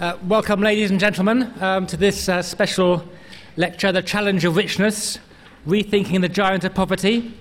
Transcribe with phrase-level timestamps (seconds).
[0.00, 3.06] Uh, welcome, ladies and gentlemen, um, to this uh, special
[3.58, 5.18] lecture, The Challenge of Richness
[5.66, 7.34] Rethinking the Giant of Poverty.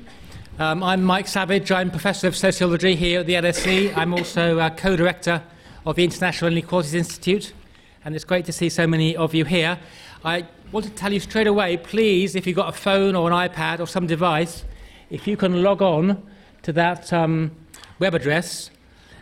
[0.58, 3.96] Um, I'm Mike Savage, I'm Professor of Sociology here at the LSE.
[3.96, 5.42] I'm also uh, co director
[5.86, 7.54] of the International Inequalities Institute,
[8.04, 9.80] and it's great to see so many of you here.
[10.26, 13.50] I want to tell you straight away please, if you've got a phone or an
[13.50, 14.66] iPad or some device,
[15.10, 16.22] if you can log on
[16.64, 17.52] to that um,
[18.00, 18.70] web address,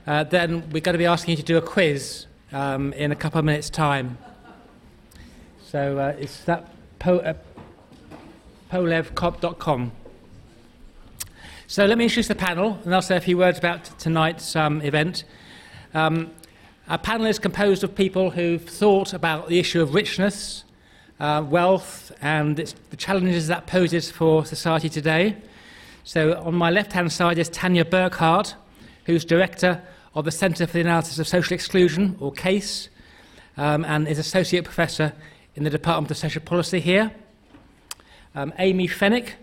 [0.08, 3.16] uh, then we're going to be asking you to do a quiz um, in a
[3.16, 4.18] couple of minutes' time.
[5.70, 7.34] So uh, it's that po- uh,
[8.72, 9.92] polevcop.com.
[11.68, 14.82] So let me introduce the panel, and I'll say a few words about tonight's um,
[14.82, 15.26] event.
[15.94, 16.32] Um,
[16.88, 20.64] our panel is composed of people who've thought about the issue of richness,
[21.20, 25.36] uh, wealth, and the challenges that poses for society today.
[26.06, 28.56] So on my left-hand side is Tania Burchardt,
[29.04, 29.82] who's director
[30.18, 32.90] of the Centre for the Analysis of Social Exclusion, or CASE,
[33.56, 35.14] um, and is Associate Professor
[35.56, 37.12] in the Department of Social Policy here.
[38.34, 39.34] Um, Amy Feneck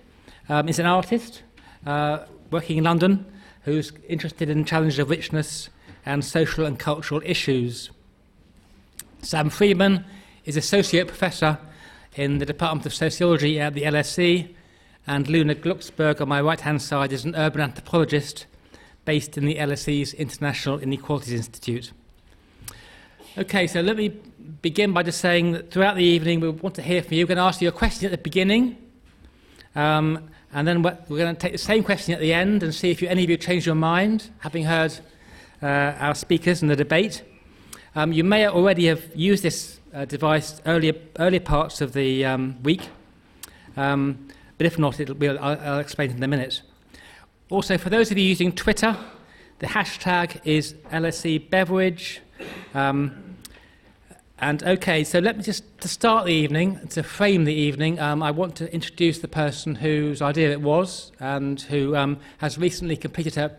[0.48, 1.44] um, is an artist
[1.86, 3.24] uh, working in London
[3.62, 5.68] who's interested in challenges of richness
[6.04, 7.90] and social and cultural issues.
[9.22, 10.04] Sam Friedman
[10.44, 11.56] is Associate Professor
[12.16, 14.52] in the Department of Sociology at the LSE,
[15.06, 18.46] and Luna Glucksberg on my right hand side is an urban anthropologist
[19.04, 21.92] based in the LSE's International Inequalities Institute.
[23.36, 24.08] Okay, so let me
[24.62, 27.24] begin by just saying that throughout the evening we want to hear from you.
[27.24, 28.76] We're going to ask you a question at the beginning,
[29.74, 32.90] um, and then we're going to take the same question at the end and see
[32.90, 34.96] if you, any of you change your mind, having heard
[35.62, 37.22] uh, our speakers and the debate.
[37.96, 42.62] Um, you may already have used this uh, device earlier, earlier parts of the um,
[42.62, 42.88] week,
[43.76, 46.62] um, but if not, I'll, I'll explain in a minute.
[47.50, 48.96] Also, for those of you using Twitter,
[49.58, 52.22] the hashtag is LSE Beveridge.
[52.72, 53.36] Um,
[54.38, 58.22] and okay, so let me just to start the evening, to frame the evening, um,
[58.22, 62.96] I want to introduce the person whose idea it was and who um, has recently
[62.96, 63.54] completed her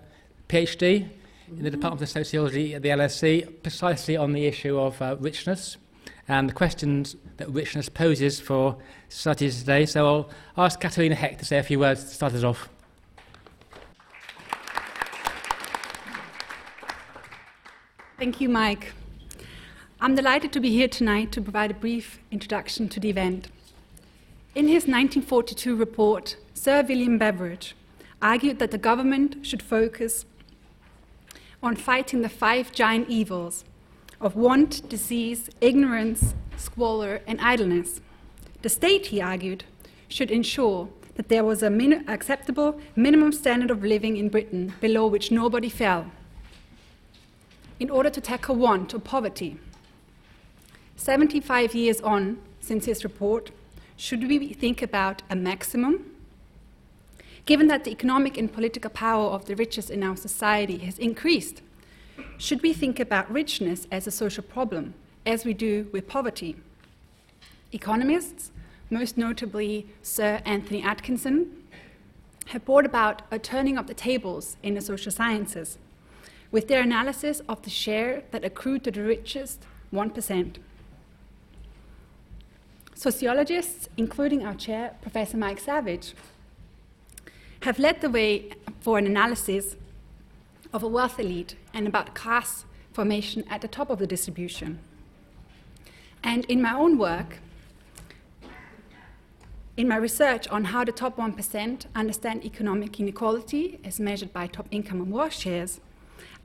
[0.49, 1.07] PhD
[1.47, 5.77] in the Department of Sociology at the LSE, precisely on the issue of uh, richness
[6.27, 8.77] and the questions that richness poses for
[9.09, 9.85] society today.
[9.85, 10.07] So
[10.57, 12.67] I'll ask Katharina Hecht to say a few words to start us off.
[18.17, 18.93] Thank you, Mike.
[19.99, 23.49] I'm delighted to be here tonight to provide a brief introduction to the event.
[24.55, 27.75] In his 1942 report, Sir William Beveridge
[28.21, 30.25] argued that the government should focus
[31.61, 33.65] on fighting the five giant evils
[34.21, 37.99] of want, disease, ignorance, squalor, and idleness.
[38.61, 39.65] The state, he argued,
[40.07, 45.05] should ensure that there was an min- acceptable minimum standard of living in Britain below
[45.05, 46.09] which nobody fell
[47.79, 49.57] in order to tackle want or poverty.
[50.95, 53.51] 75 years on since his report,
[53.97, 56.11] should we think about a maximum?
[57.45, 61.61] Given that the economic and political power of the richest in our society has increased,
[62.37, 64.93] should we think about richness as a social problem,
[65.25, 66.55] as we do with poverty?
[67.71, 68.51] Economists,
[68.89, 71.51] most notably Sir Anthony Atkinson,
[72.47, 75.77] have brought about a turning of the tables in the social sciences
[76.51, 79.63] with their analysis of the share that accrued to the richest
[79.93, 80.57] 1%.
[82.93, 86.13] Sociologists, including our chair, Professor Mike Savage,
[87.61, 89.75] have led the way for an analysis
[90.71, 94.79] of a wealth elite and about class formation at the top of the distribution.
[96.23, 97.39] And in my own work,
[99.77, 104.67] in my research on how the top 1% understand economic inequality as measured by top
[104.71, 105.81] income and wealth shares,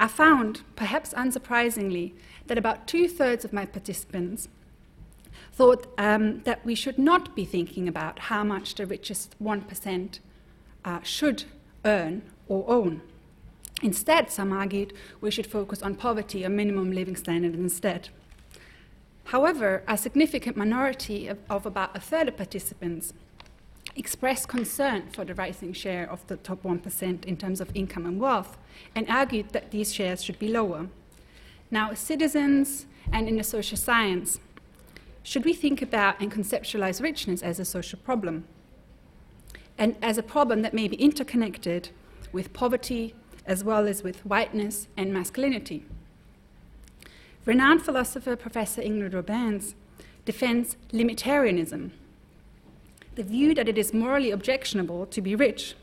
[0.01, 2.15] I found, perhaps unsurprisingly,
[2.47, 4.49] that about two thirds of my participants
[5.53, 10.19] thought um, that we should not be thinking about how much the richest 1%
[10.87, 11.45] uh, should
[11.85, 13.03] earn or own.
[13.83, 18.09] Instead, some argued we should focus on poverty or minimum living standard instead.
[19.25, 23.13] However, a significant minority of, of about a third of participants
[23.97, 28.21] expressed concern for the rising share of the top 1% in terms of income and
[28.21, 28.57] wealth
[28.95, 30.89] and argued that these shares should be lower.
[31.71, 34.41] Now, as citizens and in the social science,
[35.23, 38.45] should we think about and conceptualize richness as a social problem?
[39.77, 41.91] And as a problem that may be interconnected
[42.33, 43.15] with poverty
[43.47, 45.85] as well as with whiteness and masculinity.
[47.45, 49.75] Renowned philosopher Professor Ingrid Robeyns
[50.25, 51.93] defends limitarianism
[53.15, 55.75] the view that it is morally objectionable to be rich,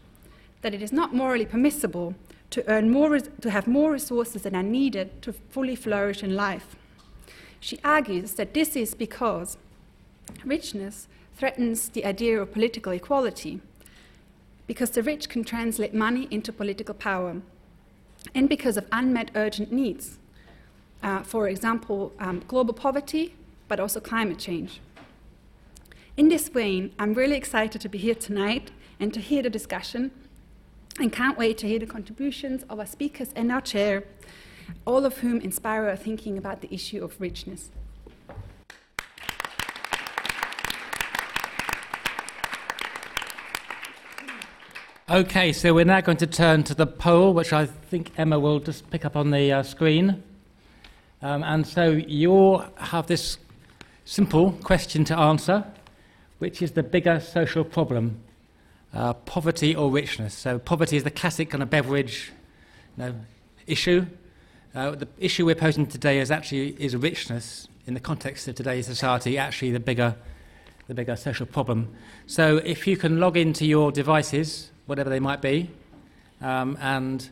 [0.61, 2.15] that it is not morally permissible
[2.49, 6.75] to earn more, to have more resources than are needed to fully flourish in life.
[7.59, 9.57] She argues that this is because
[10.45, 13.61] richness threatens the idea of political equality,
[14.65, 17.41] because the rich can translate money into political power,
[18.33, 20.17] and because of unmet urgent needs.
[21.03, 23.35] Uh, for example, um, global poverty,
[23.67, 24.79] but also climate change.
[26.17, 30.09] In this vein, I'm really excited to be here tonight and to hear the discussion,
[30.99, 34.03] and can't wait to hear the contributions of our speakers and our chair,
[34.83, 37.69] all of whom inspire our thinking about the issue of richness.
[45.11, 48.59] Okay, so we're now going to turn to the poll, which I think Emma will
[48.59, 50.23] just pick up on the uh, screen.
[51.21, 53.37] Um, and so you'll have this
[54.03, 55.63] simple question to answer
[56.39, 58.19] which is the bigger social problem,
[58.93, 60.33] uh, poverty or richness?
[60.33, 62.31] So, poverty is the classic kind of Beveridge
[62.97, 63.15] you know,
[63.65, 64.05] issue.
[64.75, 68.85] Uh, the issue we're posing today is actually is richness in the context of today's
[68.85, 70.15] society actually the bigger,
[70.87, 71.93] the bigger social problem.
[72.25, 75.69] So, if you can log into your devices, whatever they might be,
[76.41, 77.29] um, and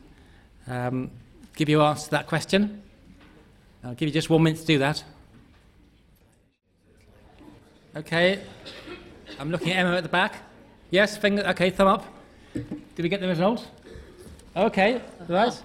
[0.67, 1.11] um,
[1.55, 2.81] give your answer to that question.
[3.83, 5.03] I'll give you just one minute to do that.
[7.95, 8.41] Okay.
[9.37, 10.35] I'm looking at Emma at the back.
[10.91, 11.43] Yes, finger.
[11.47, 12.05] Okay, thumb up.
[12.53, 13.67] Did we get the result?
[14.55, 15.61] Okay, right.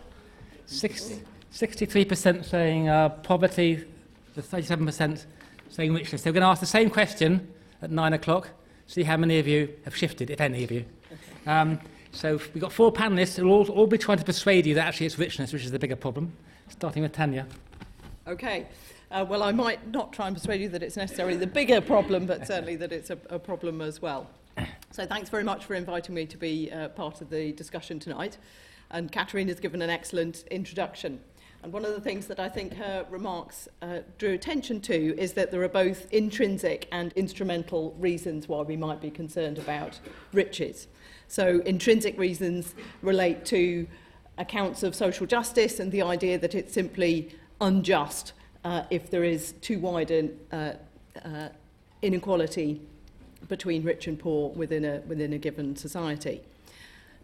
[0.68, 3.84] 63% saying uh, poverty,
[4.34, 5.26] the 37%
[5.68, 6.22] saying richness.
[6.22, 7.48] So we're going to ask the same question
[7.80, 8.48] at nine o'clock,
[8.86, 10.84] see how many of you have shifted, if any of you.
[11.46, 11.78] Um,
[12.10, 14.86] so we've got four panelists who will all, all be trying to persuade you that
[14.86, 16.32] actually it's richness which is the bigger problem,
[16.68, 17.46] starting with Tania.
[18.26, 18.66] Okay.
[19.10, 22.26] Uh, well, I might not try and persuade you that it's necessarily the bigger problem,
[22.26, 24.30] but certainly that it's a, a problem as well.
[24.92, 28.38] So thanks very much for inviting me to be uh, part of the discussion tonight.
[28.92, 31.18] And Catherine has given an excellent introduction.
[31.64, 35.32] And one of the things that I think her remarks uh, drew attention to is
[35.32, 39.98] that there are both intrinsic and instrumental reasons why we might be concerned about
[40.32, 40.86] riches.
[41.26, 43.88] So intrinsic reasons relate to
[44.38, 48.34] accounts of social justice and the idea that it's simply unjust
[48.64, 50.72] uh, if there is too wide an uh,
[51.24, 51.48] uh,
[52.02, 52.80] inequality
[53.48, 56.40] between rich and poor within a, within a given society.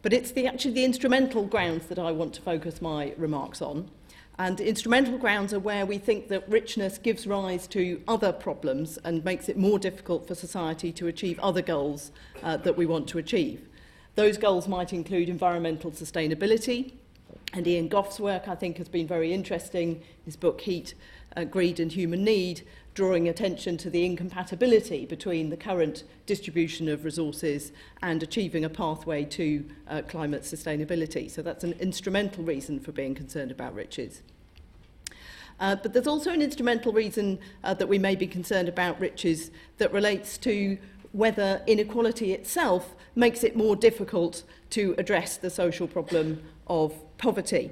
[0.03, 3.91] But it's the, actually the instrumental grounds that I want to focus my remarks on.
[4.39, 9.25] And instrumental grounds are where we think that richness gives rise to other problems and
[9.25, 12.13] makes it more difficult for society to achieve other goals
[12.43, 13.67] uh, that we want to achieve.
[14.15, 16.93] Those goals might include environmental sustainability,
[17.53, 20.03] and Ian Gough's work, I think, has been very interesting.
[20.25, 20.95] His book, Heat,
[21.37, 22.63] uh, greed and human need,
[22.95, 27.73] drawing attention to the incompatibility between the current distribution of resources
[28.03, 31.31] and achieving a pathway to uh, climate sustainability.
[31.31, 34.23] So that's an instrumental reason for being concerned about riches.
[35.61, 39.51] Uh, but there's also an instrumental reason uh, that we may be concerned about riches
[39.79, 40.79] that relates to
[41.13, 47.71] whether inequality itself makes it more difficult to address the social problem of poverty.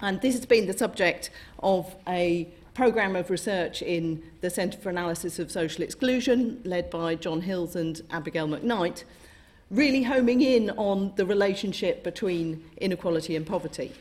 [0.00, 1.30] And this has been the subject
[1.60, 7.14] of a programme of research in the Centre for Analysis of Social Exclusion, led by
[7.14, 9.04] John Hills and Abigail McKnight,
[9.70, 13.92] really homing in on the relationship between inequality and poverty.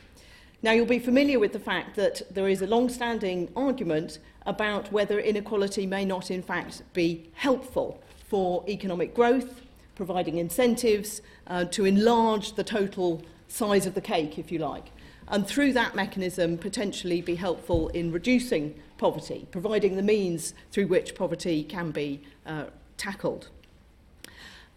[0.63, 5.19] Now, you'll be familiar with the fact that there is a long-standing argument about whether
[5.19, 9.61] inequality may not, in fact, be helpful for economic growth,
[9.95, 14.92] providing incentives uh, to enlarge the total size of the cake, if you like
[15.31, 21.16] and through that mechanism potentially be helpful in reducing poverty, providing the means through which
[21.16, 22.66] poverty can be uh,
[22.97, 23.47] tackled.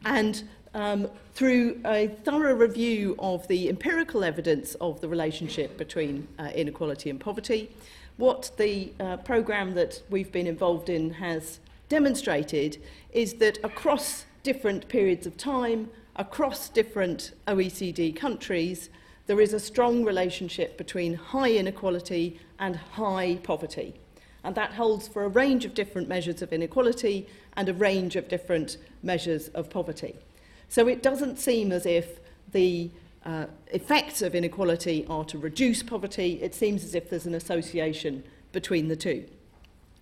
[0.04, 6.50] And um, through a thorough review of the empirical evidence of the relationship between uh,
[6.54, 7.70] inequality and poverty,
[8.16, 11.58] what the uh, programme that we've been involved in has
[11.88, 12.80] demonstrated
[13.12, 18.88] is that across different periods of time, across different OECD countries,
[19.26, 23.94] there is a strong relationship between high inequality and high poverty.
[24.42, 27.26] And that holds for a range of different measures of inequality
[27.56, 30.14] and a range of different measures of poverty.
[30.68, 32.20] So it doesn't seem as if
[32.52, 32.90] the
[33.24, 36.38] uh, effects of inequality are to reduce poverty.
[36.42, 39.24] It seems as if there's an association between the two.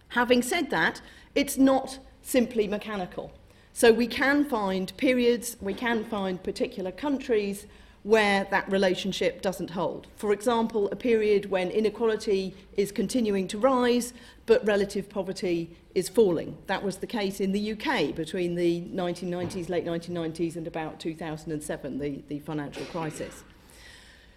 [0.08, 1.00] Having said that,
[1.34, 3.32] it's not simply mechanical.
[3.72, 7.66] So we can find periods, we can find particular countries
[8.02, 10.09] where that relationship doesn't hold.
[10.16, 14.12] For example, a period when inequality is continuing to rise,
[14.47, 16.56] but relative poverty is falling.
[16.66, 21.99] That was the case in the UK between the 1990s, late 1990s, and about 2007,
[21.99, 23.44] the, the financial crisis.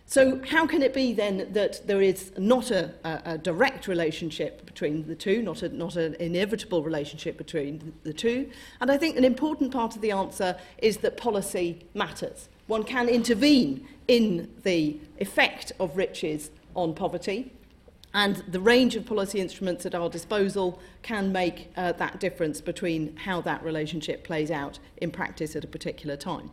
[0.08, 4.64] So, how can it be then that there is not a, a, a direct relationship
[4.68, 8.52] between the two, not, a, not an inevitable relationship between the two?
[8.82, 12.50] And I think an important part of the answer is that policy matters.
[12.68, 17.52] One can intervene in the effect of riches on poverty,
[18.14, 23.16] and the range of policy instruments at our disposal can make uh, that difference between
[23.18, 26.52] how that relationship plays out in practice at a particular time.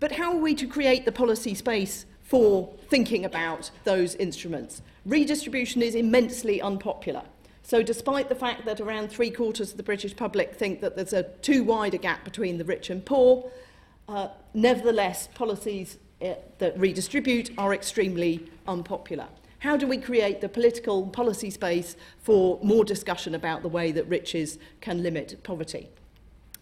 [0.00, 4.82] But how are we to create the policy space for thinking about those instruments.
[5.04, 7.22] Redistribution is immensely unpopular.
[7.62, 11.12] So, despite the fact that around three quarters of the British public think that there's
[11.12, 13.50] a too wide a gap between the rich and poor,
[14.08, 19.26] uh, nevertheless, policies uh, that redistribute are extremely unpopular.
[19.60, 24.06] How do we create the political policy space for more discussion about the way that
[24.08, 25.88] riches can limit poverty?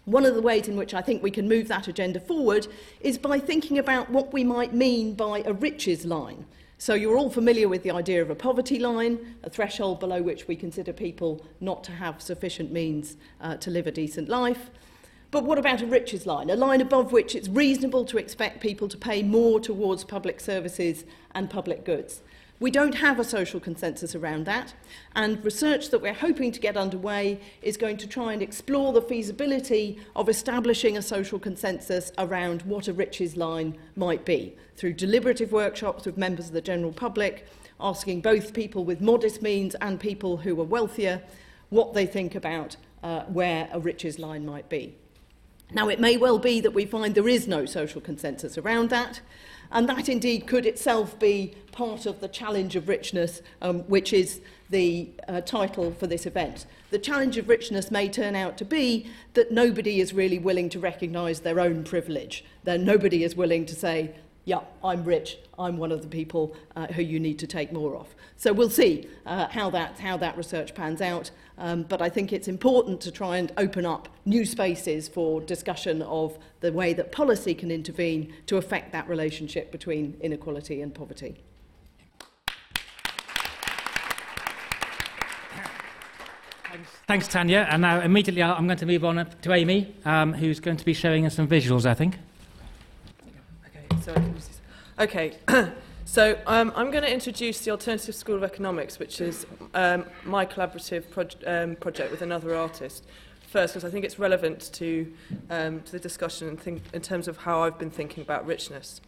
[0.05, 2.67] One of the ways in which I think we can move that agenda forward
[3.01, 6.45] is by thinking about what we might mean by a riches line.
[6.79, 10.49] So you're all familiar with the idea of a poverty line, a threshold below which
[10.49, 14.71] we consider people not to have sufficient means uh, to live a decent life.
[15.33, 16.51] But what about a riches line?
[16.51, 21.05] A line above which it's reasonable to expect people to pay more towards public services
[21.35, 22.21] and public goods.
[22.61, 24.75] We don't have a social consensus around that,
[25.17, 29.01] and research that we're hoping to get underway is going to try and explore the
[29.01, 35.51] feasibility of establishing a social consensus around what a riches line might be through deliberative
[35.51, 37.49] workshops with members of the general public,
[37.81, 41.23] asking both people with modest means and people who are wealthier
[41.71, 44.95] what they think about uh, where a riches line might be.
[45.75, 49.21] Now, it may well be that we find there is no social consensus around that,
[49.71, 54.41] and that indeed could itself be part of the challenge of richness, um, which is
[54.69, 56.67] the uh, title for this event.
[56.91, 60.79] The challenge of richness may turn out to be that nobody is really willing to
[60.79, 62.45] recognise their own privilege.
[62.65, 64.15] That nobody is willing to say,
[64.45, 67.97] yeah, I'm rich, I'm one of the people uh, who you need to take more
[67.97, 68.15] of.
[68.37, 72.33] So we'll see uh, how, that, how that research pans out, um, but I think
[72.33, 77.13] it's important to try and open up new spaces for discussion of the way that
[77.13, 81.43] policy can intervene to affect that relationship between inequality and poverty.
[87.07, 87.67] Thanks, Tania.
[87.71, 90.95] And now immediately I'm going to move on to Amy, um, who's going to be
[90.95, 92.17] showing us some visuals, I think.
[94.99, 95.73] Okay, okay.
[96.13, 100.45] so um, I'm going to introduce the Alternative School of Economics, which is um, my
[100.45, 101.05] collaborative
[101.47, 103.07] um, project with another artist.
[103.47, 105.11] First, because I think it's relevant to,
[105.49, 109.01] um, to the discussion in, think, in terms of how I've been thinking about richness.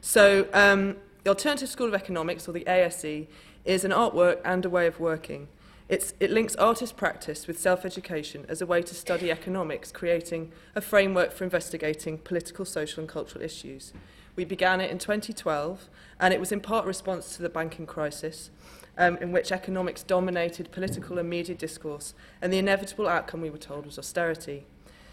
[0.00, 0.94] So um,
[1.24, 3.26] the Alternative School of Economics, or the ASE,
[3.64, 5.48] is an artwork and a way of working.
[5.88, 10.80] It's, it links artist practice with self-education as a way to study economics, creating a
[10.80, 13.92] framework for investigating political, social and cultural issues.
[14.36, 15.88] We began it in 2012,
[16.18, 18.50] and it was in part response to the banking crisis,
[18.98, 23.58] um, in which economics dominated political and media discourse, and the inevitable outcome, we were
[23.58, 24.66] told, was austerity.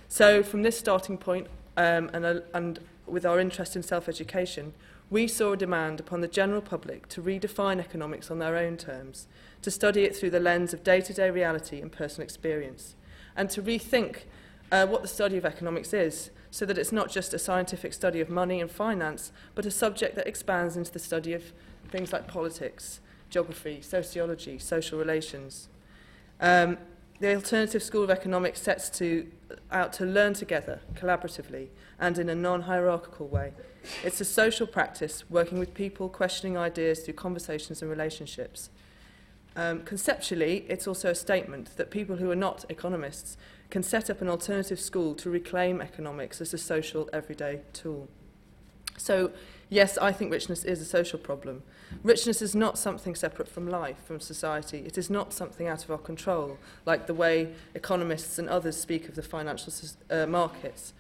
[0.08, 1.48] So, from this starting point,
[1.78, 4.74] um, and, uh, and with our interest in self education,
[5.10, 9.28] we saw a demand upon the general public to redefine economics on their own terms,
[9.62, 12.96] to study it through the lens of day to day reality and personal experience,
[13.36, 14.24] and to rethink
[14.72, 18.22] uh, what the study of economics is, so that it's not just a scientific study
[18.22, 21.54] of money and finance, but a subject that expands into the study of
[21.90, 23.00] things like politics,
[23.30, 25.68] geography, sociology, social relations.
[26.40, 26.78] Um,
[27.20, 29.30] the Alternative School of Economics sets to,
[29.72, 31.68] out to learn together, collaboratively,
[32.00, 33.54] and in a non-hierarchical way.
[34.04, 38.70] It's a social practice, working with people, questioning ideas through conversations and relationships.
[39.56, 43.38] Um, conceptually, it's also a statement that people who are not economists
[43.72, 48.08] can set up an alternative school to reclaim economics as a social, everyday tool.
[48.98, 49.32] So,
[49.70, 51.64] yes, I think richness is a social problem.
[52.04, 54.80] Richness is not something separate from life, from society.
[54.86, 59.10] It is not something out of our control, like the way economists and others speak
[59.10, 59.74] of the financial
[60.10, 60.94] uh, markets.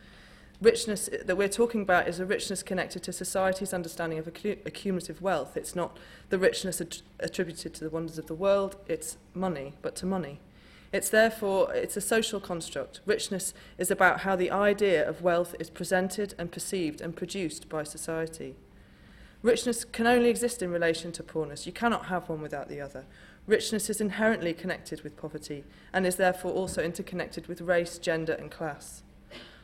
[0.61, 5.57] richness that we're talking about is a richness connected to society's understanding of accumulative wealth.
[5.57, 5.97] It's not
[6.29, 10.39] the richness att attributed to the wonders of the world, it's money, but to money.
[10.93, 13.00] It's therefore it's a social construct.
[13.05, 17.83] Richness is about how the idea of wealth is presented and perceived and produced by
[17.83, 18.55] society.
[19.41, 21.65] Richness can only exist in relation to poorness.
[21.65, 23.05] You cannot have one without the other.
[23.48, 28.51] Richness is inherently connected with poverty and is therefore also interconnected with race, gender and
[28.51, 29.01] class.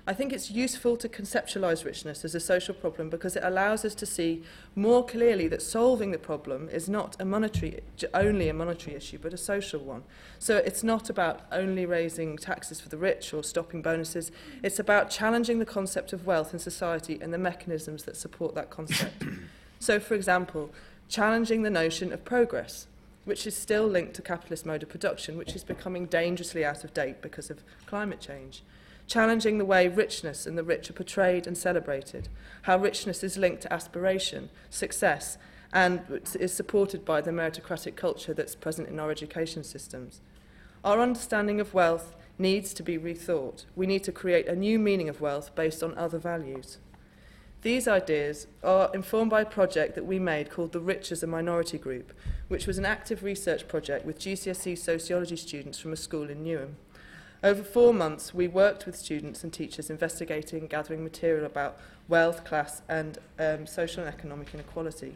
[0.09, 3.93] I think it's useful to conceptualize richness as a social problem because it allows us
[3.95, 4.41] to see
[4.73, 7.81] more clearly that solving the problem is not a monetary,
[8.13, 10.03] only a monetary issue, but a social one.
[10.39, 14.31] So it's not about only raising taxes for the rich or stopping bonuses.
[14.63, 18.69] It's about challenging the concept of wealth in society and the mechanisms that support that
[18.69, 19.23] concept.
[19.79, 20.71] So, for example,
[21.07, 22.87] challenging the notion of progress,
[23.25, 26.95] which is still linked to capitalist mode of production, which is becoming dangerously out of
[26.95, 28.63] date because of climate change.
[29.07, 32.27] Challenging the way richness and the rich are portrayed and celebrated,
[32.63, 35.37] how richness is linked to aspiration, success,
[35.71, 40.19] and is supported by the meritocratic culture that's present in our education systems.
[40.83, 43.65] Our understanding of wealth needs to be rethought.
[43.75, 46.77] We need to create a new meaning of wealth based on other values.
[47.61, 51.27] These ideas are informed by a project that we made called The Rich as a
[51.27, 52.13] Minority Group,
[52.49, 56.75] which was an active research project with GCSE sociology students from a school in Newham.
[57.43, 61.77] Over four months, we worked with students and teachers investigating and gathering material about
[62.07, 65.15] wealth, class, and um, social and economic inequality.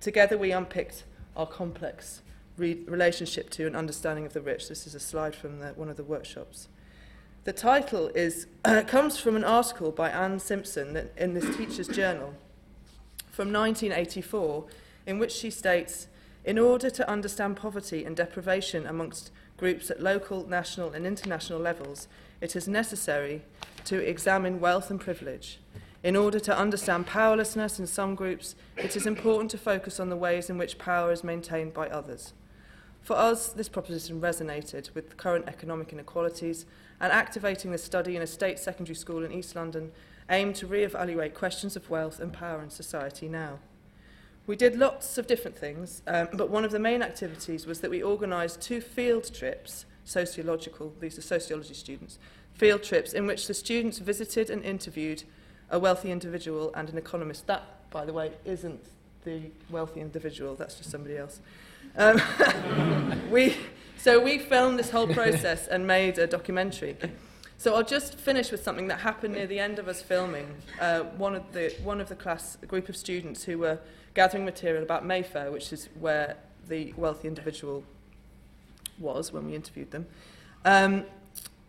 [0.00, 1.04] Together, we unpicked
[1.36, 2.22] our complex
[2.56, 4.68] re- relationship to and understanding of the rich.
[4.68, 6.68] This is a slide from the, one of the workshops.
[7.44, 12.34] The title is, uh, comes from an article by Anne Simpson in this teacher's journal
[13.30, 14.66] from 1984,
[15.06, 16.06] in which she states
[16.42, 22.08] In order to understand poverty and deprivation amongst groups at local, national, and international levels,
[22.40, 23.42] it is necessary
[23.84, 25.60] to examine wealth and privilege.
[26.02, 30.16] In order to understand powerlessness in some groups, it is important to focus on the
[30.16, 32.32] ways in which power is maintained by others.
[33.02, 36.64] For us, this proposition resonated with current economic inequalities,
[36.98, 39.92] and activating the study in a state secondary school in East London
[40.28, 43.58] aimed to re-evaluate questions of wealth and power in society now.
[44.46, 47.90] We did lots of different things, um, but one of the main activities was that
[47.90, 52.18] we organised two field trips, sociological, these are sociology students,
[52.54, 55.22] field trips in which the students visited and interviewed
[55.70, 57.46] a wealthy individual and an economist.
[57.46, 58.80] That, by the way, isn't
[59.24, 61.40] the wealthy individual, that's just somebody else.
[61.96, 62.20] Um,
[63.30, 63.56] we,
[63.98, 66.96] so we filmed this whole process and made a documentary.
[67.58, 70.46] So I'll just finish with something that happened near the end of us filming.
[70.80, 73.78] Uh, one of the one of the class, a group of students who were
[74.14, 76.36] gathering material about Mayfair, which is where
[76.68, 77.84] the wealthy individual
[78.98, 80.06] was when we interviewed them.
[80.64, 81.04] Um,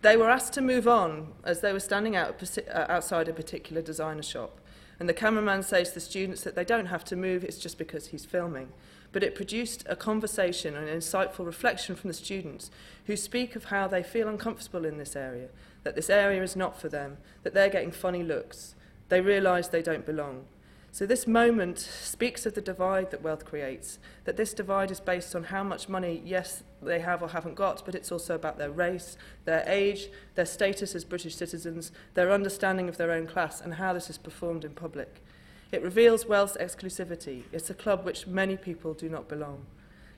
[0.01, 3.81] they were asked to move on as they were standing out, uh, outside a particular
[3.81, 4.59] designer shop.
[4.99, 7.77] And the cameraman says to the students that they don't have to move, it's just
[7.77, 8.69] because he's filming
[9.11, 12.71] but it produced a conversation and an insightful reflection from the students
[13.05, 15.49] who speak of how they feel uncomfortable in this area,
[15.83, 18.75] that this area is not for them, that they're getting funny looks.
[19.09, 20.45] They realise they don't belong.
[20.93, 25.33] So this moment speaks of the divide that wealth creates, that this divide is based
[25.33, 28.71] on how much money, yes, they have or haven't got, but it's also about their
[28.71, 33.75] race, their age, their status as British citizens, their understanding of their own class, and
[33.75, 35.23] how this is performed in public.
[35.71, 37.43] It reveals wealth's exclusivity.
[37.53, 39.65] It's a club which many people do not belong.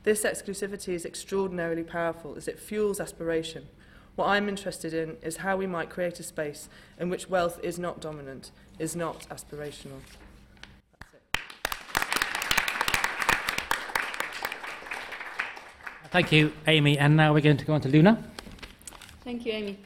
[0.02, 3.68] This exclusivity is extraordinarily powerful as it fuels aspiration.
[4.16, 6.68] What I'm interested in is how we might create a space
[7.00, 10.00] in which wealth is not dominant, is not aspirational.
[16.14, 17.00] Thank you, Amy.
[17.00, 18.24] And now we're going to go on to Luna.
[19.24, 19.80] Thank you, Amy.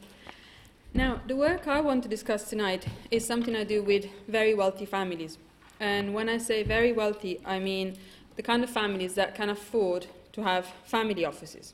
[0.92, 4.84] Now, the work I want to discuss tonight is something I do with very wealthy
[4.84, 5.38] families.
[5.80, 7.96] And when I say very wealthy, I mean
[8.36, 11.72] the kind of families that can afford to have family offices.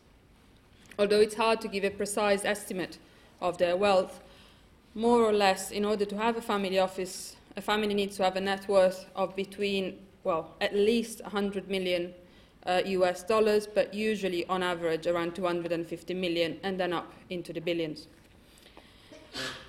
[1.00, 2.98] Although it's hard to give a precise estimate
[3.40, 4.20] of their wealth,
[4.94, 8.36] more or less, in order to have a family office, a family needs to have
[8.36, 12.14] a net worth of between, well, at least 100 million
[12.66, 17.60] uh, US dollars, but usually on average around 250 million and then up into the
[17.60, 18.08] billions.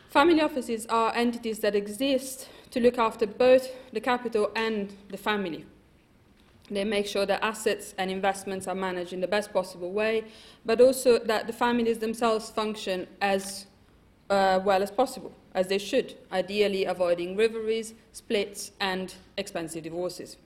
[0.09, 5.65] Family offices are entities that exist to look after both the capital and the family.
[6.69, 10.23] They make sure that assets and investments are managed in the best possible way,
[10.65, 13.67] but also that the families themselves function as
[14.29, 20.37] uh, well as possible, as they should, ideally avoiding rivalries, splits, and expensive divorces.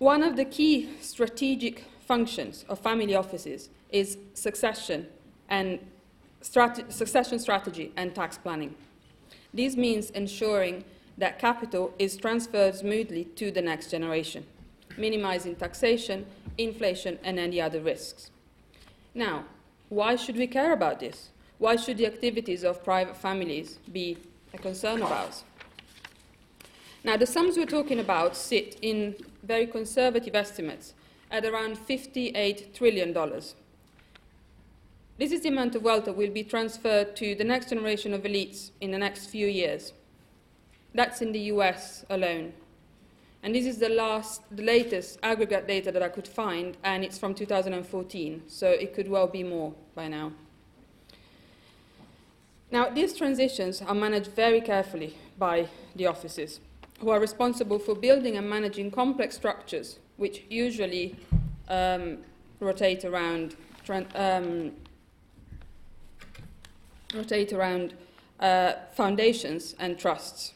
[0.00, 5.06] One of the key strategic functions of family offices is succession
[5.50, 5.78] and
[6.40, 8.74] strate succession strategy and tax planning.
[9.52, 10.84] This means ensuring
[11.18, 14.46] that capital is transferred smoothly to the next generation,
[14.96, 16.24] minimizing taxation,
[16.56, 18.30] inflation, and any other risks.
[19.14, 19.44] Now,
[19.90, 21.28] why should we care about this?
[21.58, 24.16] Why should the activities of private families be
[24.54, 25.44] a concern of ours?
[27.04, 30.94] Now, the sums we're talking about sit in very conservative estimates
[31.30, 33.12] at around $58 trillion.
[35.18, 38.22] This is the amount of wealth that will be transferred to the next generation of
[38.22, 39.92] elites in the next few years.
[40.94, 42.52] That's in the US alone.
[43.42, 47.18] And this is the, last, the latest aggregate data that I could find, and it's
[47.18, 50.32] from 2014, so it could well be more by now.
[52.70, 56.60] Now, these transitions are managed very carefully by the offices.
[57.00, 61.16] Who are responsible for building and managing complex structures, which usually
[61.68, 62.18] um,
[62.60, 63.56] rotate around
[64.14, 64.72] um,
[67.14, 67.94] rotate around
[68.38, 70.52] uh, foundations and trusts.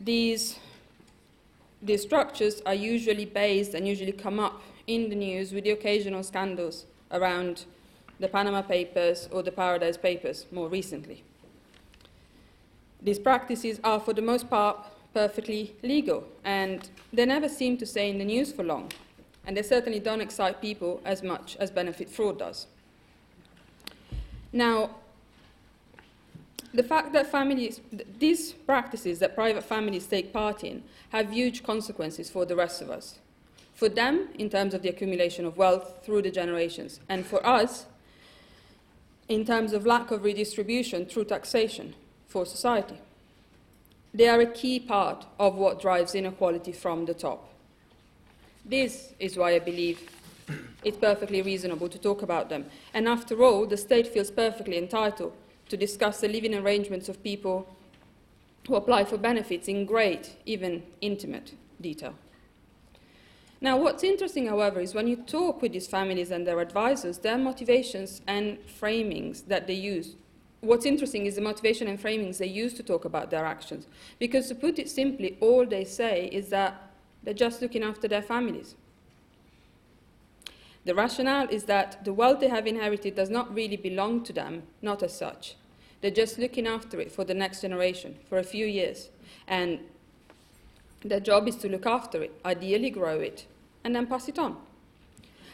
[0.00, 0.58] These,
[1.80, 6.22] these structures are usually based and usually come up in the news with the occasional
[6.22, 7.64] scandals around
[8.20, 11.24] the Panama Papers or the Paradise Papers more recently.
[13.02, 14.78] These practices are, for the most part,
[15.16, 18.92] perfectly legal, and they never seem to stay in the news for long,
[19.46, 22.66] and they certainly don't excite people as much as benefit fraud does.
[24.52, 24.90] Now,
[26.74, 27.80] the fact that families,
[28.18, 32.90] these practices that private families take part in have huge consequences for the rest of
[32.90, 33.18] us.
[33.72, 37.86] For them, in terms of the accumulation of wealth through the generations, and for us,
[39.30, 41.94] in terms of lack of redistribution through taxation
[42.28, 42.98] for society.
[44.14, 47.52] They are a key part of what drives inequality from the top.
[48.64, 50.00] This is why I believe
[50.84, 52.66] it's perfectly reasonable to talk about them.
[52.94, 55.32] And after all, the state feels perfectly entitled
[55.68, 57.68] to discuss the living arrangements of people
[58.66, 62.14] who apply for benefits in great, even intimate detail.
[63.60, 67.38] Now, what's interesting, however, is when you talk with these families and their advisors, their
[67.38, 70.14] motivations and framings that they use.
[70.60, 73.86] What's interesting is the motivation and framings they use to talk about their actions.
[74.18, 76.90] Because to put it simply, all they say is that
[77.22, 78.74] they're just looking after their families.
[80.84, 84.62] The rationale is that the wealth they have inherited does not really belong to them,
[84.80, 85.56] not as such.
[86.00, 89.08] They're just looking after it for the next generation, for a few years.
[89.48, 89.80] And
[91.02, 93.46] their job is to look after it, ideally grow it,
[93.82, 94.56] and then pass it on.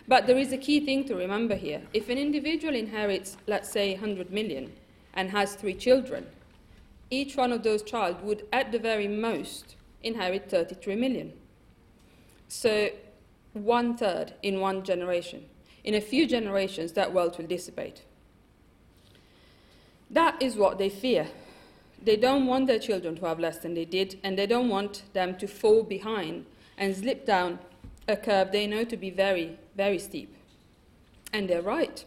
[0.07, 1.81] But there is a key thing to remember here.
[1.95, 4.73] If an individual inherits, let's say, 100 million
[5.15, 6.27] and has three children,
[7.11, 11.33] each one of those child would, at the very most, inherit 33 million.
[12.49, 12.91] So,
[13.53, 15.45] one third in one generation.
[15.85, 18.03] In a few generations, that wealth will dissipate.
[20.11, 21.29] That is what they fear
[22.05, 25.05] they don't want their children to have less than they did, and they don't want
[25.13, 26.47] them to fall behind
[26.77, 27.61] and slip down
[28.09, 30.35] a curve they know to be very, very steep.
[31.33, 32.05] And they're right.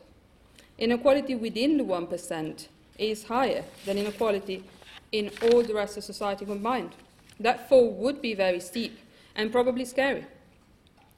[0.78, 4.64] Inequality within the 1% is higher than inequality
[5.12, 6.96] in all the rest of society combined.
[7.40, 9.00] That fall would be very steep
[9.36, 10.26] and probably scary.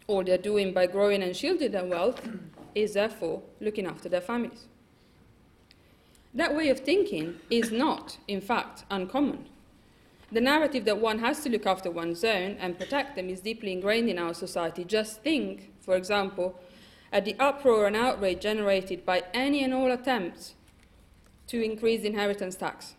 [0.08, 2.22] All they're doing by growing and shielding their wealth
[2.74, 4.66] is therefore looking after their families.
[6.34, 9.46] That way of thinking is not, in fact, uncommon.
[10.32, 13.72] The narrative that one has to look after one's own and protect them is deeply
[13.72, 14.84] ingrained in our society.
[14.84, 16.60] Just think, for example,
[17.12, 20.54] at the uproar and outrage generated by any and all attempts
[21.48, 22.96] to increase inheritance tax,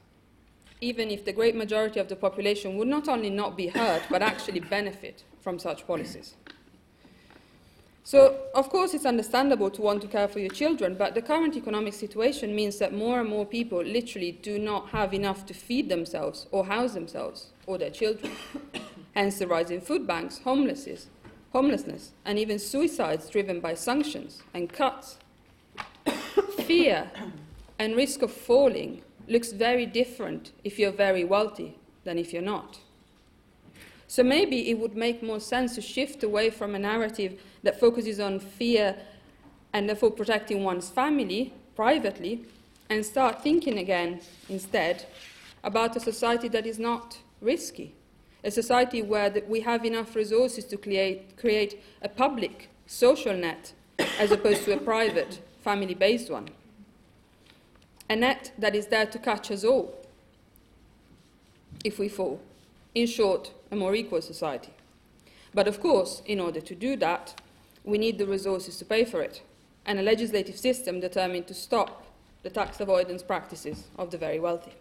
[0.80, 4.22] even if the great majority of the population would not only not be hurt, but
[4.22, 6.34] actually benefit from such policies.
[8.08, 11.56] So, of course, it's understandable to want to care for your children, but the current
[11.56, 15.90] economic situation means that more and more people literally do not have enough to feed
[15.90, 18.32] themselves or house themselves or their children.
[19.14, 21.08] Hence the rise in food banks, homelessness,
[21.52, 25.18] homelessness, and even suicides driven by sanctions and cuts.
[26.60, 27.10] Fear
[27.78, 32.78] and risk of falling looks very different if you're very wealthy than if you're not.
[34.06, 38.18] So maybe it would make more sense to shift away from a narrative that focuses
[38.18, 38.96] on fear
[39.72, 42.46] and therefore protecting one's family privately
[42.88, 45.04] and start thinking again instead
[45.62, 47.94] about a society that is not risky,
[48.42, 53.72] a society where we have enough resources to create, create a public social net
[54.18, 56.48] as opposed to a private family based one.
[58.10, 59.94] A net that is there to catch us all
[61.84, 62.40] if we fall.
[62.94, 64.72] In short, a more equal society.
[65.54, 67.40] But of course, in order to do that,
[67.84, 69.42] we need the resources to pay for it,
[69.86, 72.04] and a legislative system determined to stop
[72.42, 74.72] the tax avoidance practices of the very wealthy.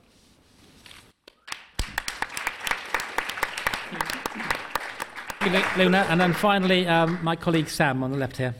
[5.78, 8.54] Luna, and then finally, um, my colleague Sam on the left here.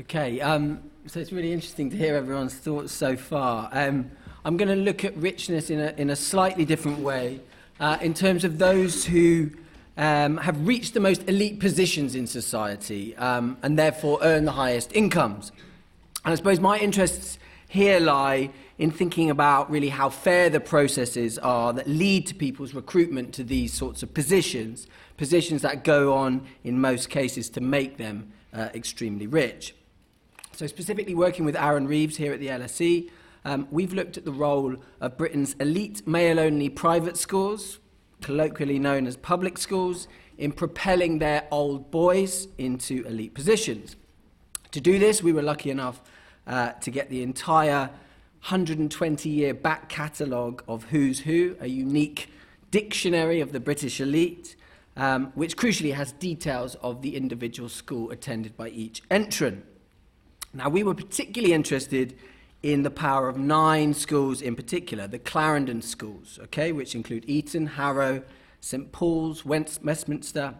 [0.00, 3.68] Okay, um, so it's really interesting to hear everyone's thoughts so far.
[3.72, 4.10] Um,
[4.44, 7.40] I'm going to look at richness in a, in a slightly different way
[7.78, 9.50] uh, in terms of those who
[9.98, 14.94] um, have reached the most elite positions in society um, and therefore earn the highest
[14.96, 15.52] incomes.
[16.24, 17.38] And I suppose my interests
[17.68, 22.72] here lie in thinking about really how fair the processes are that lead to people's
[22.72, 24.86] recruitment to these sorts of positions,
[25.18, 29.74] positions that go on in most cases to make them uh, extremely rich.
[30.56, 33.10] So, specifically working with Aaron Reeves here at the LSE,
[33.44, 37.80] um, we've looked at the role of Britain's elite male only private schools,
[38.22, 40.06] colloquially known as public schools,
[40.38, 43.96] in propelling their old boys into elite positions.
[44.70, 46.00] To do this, we were lucky enough
[46.46, 47.90] uh, to get the entire
[48.46, 52.30] 120 year back catalogue of Who's Who, a unique
[52.70, 54.54] dictionary of the British elite,
[54.96, 59.64] um, which crucially has details of the individual school attended by each entrant.
[60.54, 62.16] Now, we were particularly interested
[62.62, 67.66] in the power of nine schools in particular, the Clarendon schools, okay, which include Eton,
[67.66, 68.22] Harrow,
[68.60, 70.54] St Paul's, Westminster,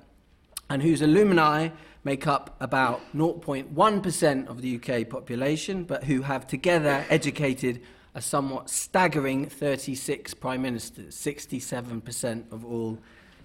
[0.69, 1.69] and whose alumni
[2.03, 7.81] make up about 0.1% of the UK population, but who have together educated
[8.15, 12.99] a somewhat staggering 36 prime ministers, 67% of all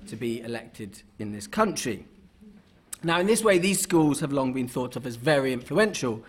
[0.07, 2.05] to be elected in this country.
[3.01, 6.23] Now, in this way, these schools have long been thought of as very influential,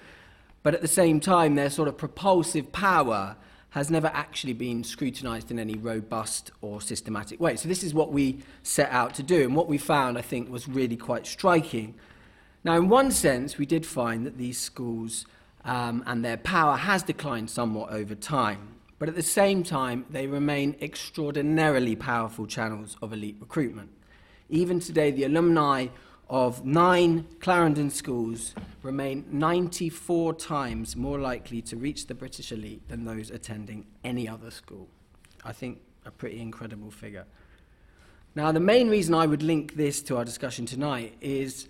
[0.62, 3.36] but at the same time, their sort of propulsive power
[3.70, 7.56] has never actually been scrutinised in any robust or systematic way.
[7.56, 10.50] So, this is what we set out to do, and what we found, I think,
[10.50, 11.94] was really quite striking.
[12.64, 15.24] Now, in one sense, we did find that these schools
[15.64, 20.26] um, and their power has declined somewhat over time, but at the same time, they
[20.26, 23.90] remain extraordinarily powerful channels of elite recruitment.
[24.50, 25.86] Even today, the alumni
[26.30, 33.04] of nine Clarendon schools remain 94 times more likely to reach the British elite than
[33.04, 34.88] those attending any other school.
[35.44, 37.26] I think a pretty incredible figure.
[38.36, 41.68] Now, the main reason I would link this to our discussion tonight is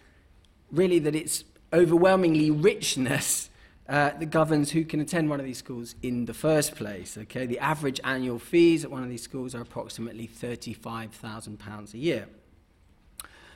[0.71, 3.49] really that it's overwhelmingly richness
[3.89, 7.17] uh, that governs who can attend one of these schools in the first place.
[7.17, 12.29] Okay, the average annual fees at one of these schools are approximately £35,000 a year.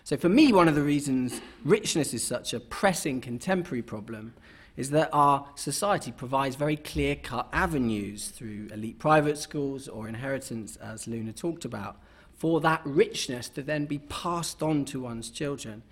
[0.06, 4.34] So, for me, one of the reasons richness is such a pressing contemporary problem
[4.76, 10.76] is that our society provides very clear cut avenues through elite private schools or inheritance,
[10.76, 11.96] as Luna talked about,
[12.36, 15.82] for that richness to then be passed on to one's children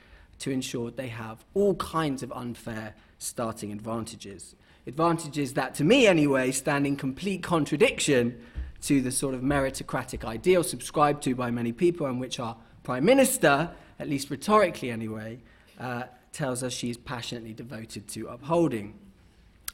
[0.41, 4.55] to ensure they have all kinds of unfair starting advantages.
[4.87, 8.39] Advantages that, to me anyway, stand in complete contradiction
[8.83, 13.07] to the sort of meritocratic ideal subscribed to by many people and which our Prime
[13.07, 13.71] Minister
[14.03, 15.39] at least rhetorically anyway,
[15.79, 18.99] uh, tells us she is passionately devoted to upholding.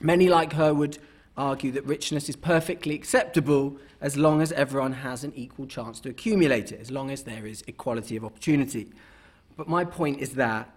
[0.01, 0.99] Many, like her, would
[1.37, 6.11] argue that richness is perfectly acceptable as long as everyone has an equal chance to
[6.11, 8.91] accumulate it, as long as there is equality of opportunity.
[9.57, 10.69] But my point is that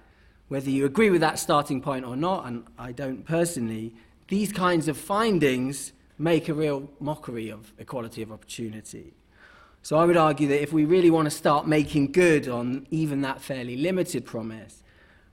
[0.48, 3.94] whether you agree with that starting point or not, and I don't personally,
[4.30, 9.14] these kinds of findings make a real mockery of equality of opportunity.
[9.84, 13.22] So I would argue that if we really want to start making good on even
[13.22, 14.84] that fairly limited promise,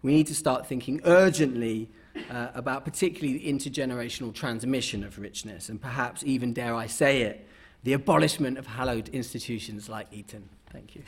[0.02, 1.90] we need to start thinking urgently
[2.30, 7.46] uh, about particularly the intergenerational transmission of richness and perhaps even, dare I say it,
[7.82, 10.48] the abolishment of hallowed institutions like Eton.
[10.72, 11.02] Thank you.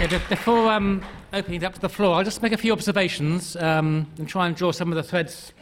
[0.00, 3.56] okay, before um, opening it up to the floor, I'll just make a few observations
[3.56, 5.52] um, and try and draw some of the threads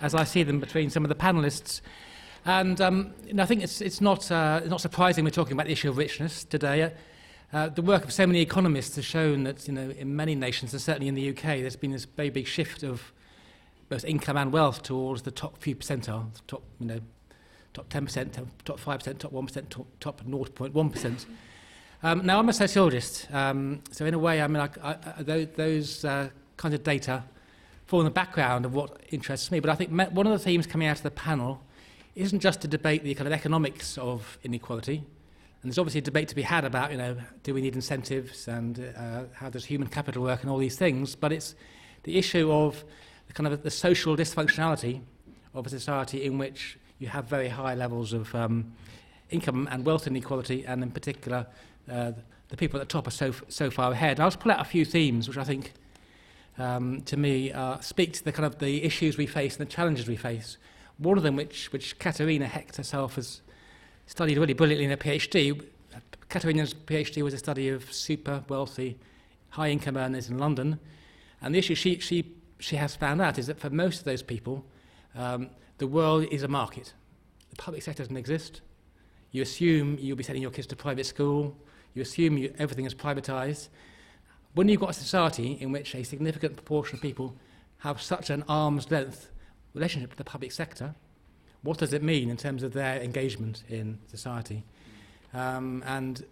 [0.00, 1.80] as I see them between some of the panelists.
[2.44, 5.72] And um, know, I think it's, it's not, uh, not surprising we're talking about the
[5.72, 6.92] issue of richness today.
[7.52, 10.72] Uh, the work of so many economists has shown that you know, in many nations,
[10.72, 13.12] and certainly in the UK, there's been this very big shift of
[13.88, 17.00] both income and wealth towards the top few percentile, top, you know,
[17.74, 21.26] top 10%, top 5%, top 1%, top, top 0.1%.
[22.02, 25.22] Um, now, I'm a sociologist, um, so in a way, I mean, I, I,
[25.56, 27.24] those uh, kinds of data
[27.98, 29.58] in the background of what interests me.
[29.58, 31.60] But I think one of the themes coming out of the panel
[32.14, 34.98] isn't just to debate the kind of economics of inequality.
[35.62, 38.46] And there's obviously a debate to be had about, you know, do we need incentives
[38.46, 41.16] and uh, how does human capital work and all these things.
[41.16, 41.54] But it's
[42.04, 42.84] the issue of
[43.26, 45.02] the kind of the social dysfunctionality
[45.52, 48.72] of a society in which you have very high levels of um,
[49.30, 51.46] income and wealth inequality, and in particular,
[51.90, 52.12] uh,
[52.48, 54.20] the people at the top are so, so far ahead.
[54.20, 55.72] I'll just pull out a few themes which I think
[56.60, 59.72] um, to me, uh, speak to the kind of the issues we face and the
[59.72, 60.58] challenges we face.
[60.98, 63.40] One of them, which, which Katharina Hecht herself has
[64.06, 65.64] studied really brilliantly in her PhD,
[66.28, 68.98] Katharina's PhD was a study of super wealthy,
[69.50, 70.78] high income earners in London.
[71.42, 74.22] And the issue she, she, she has found out is that for most of those
[74.22, 74.64] people,
[75.16, 76.92] um, the world is a market.
[77.50, 78.60] The public sector doesn't exist.
[79.32, 81.56] You assume you'll be sending your kids to private school.
[81.94, 83.68] You assume you, everything is privatized.
[84.54, 87.36] When you've got a society in which a significant proportion of people
[87.78, 89.30] have such an arm's length
[89.74, 90.96] relationship with the public sector,
[91.62, 94.64] what does it mean in terms of their engagement in society?
[95.32, 96.24] Um, and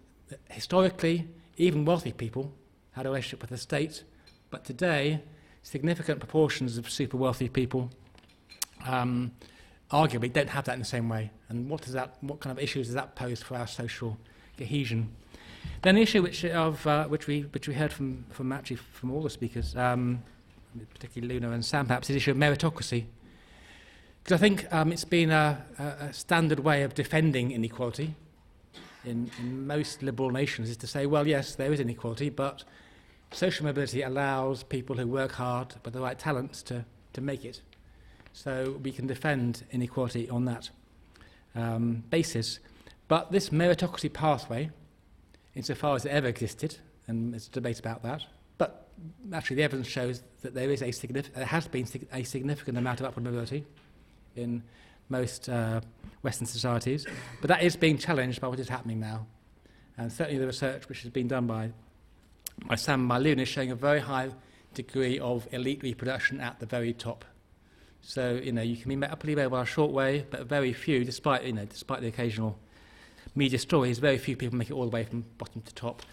[0.49, 2.51] historically, even wealthy people
[2.91, 4.03] had a relationship with the state,
[4.49, 5.21] but today,
[5.63, 7.89] significant proportions of super wealthy people
[8.85, 9.31] um,
[9.91, 11.31] arguably don't have that in the same way.
[11.47, 14.17] And what, does that, what kind of issues does that pose for our social
[14.57, 15.15] cohesion?
[15.81, 19.11] Then the issue which, of, uh, which, we, which we heard from, from actually from
[19.11, 20.23] all the speakers, um,
[20.93, 23.05] particularly Luna and Sam perhaps, is the issue of meritocracy.
[24.23, 28.15] Because I think um, it's been a, a, standard way of defending inequality
[29.05, 32.63] in, in most liberal nations is to say, well, yes, there is inequality, but
[33.31, 37.61] social mobility allows people who work hard with the right talents to, to make it.
[38.33, 40.69] So we can defend inequality on that
[41.55, 42.59] um, basis.
[43.07, 44.69] But this meritocracy pathway,
[45.55, 48.23] insofar as it ever existed, and there's debate about that,
[48.57, 48.87] but
[49.33, 53.05] actually the evidence shows that there is a there has been a significant amount of
[53.05, 53.65] upward mobility
[54.35, 54.63] in
[55.09, 55.81] most uh,
[56.21, 57.05] Western societies,
[57.41, 59.25] but that is being challenged by what is happening now.
[59.97, 61.71] And certainly the research which has been done by,
[62.67, 64.29] by Sam Malone is showing a very high
[64.73, 67.25] degree of elite reproduction at the very top.
[68.01, 71.03] So, you know, you can be met upperly by a short way, but very few,
[71.03, 72.57] despite, you know, despite the occasional
[73.39, 76.03] media stories, very few people make it all the way from bottom to top.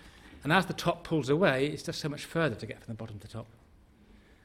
[0.42, 2.96] And as the top pulls away, it's just so much further to get from the
[2.96, 3.46] bottom to top.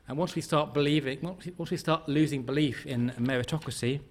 [0.07, 1.19] And once we start believing,
[1.57, 4.01] once we start losing belief in meritocracy,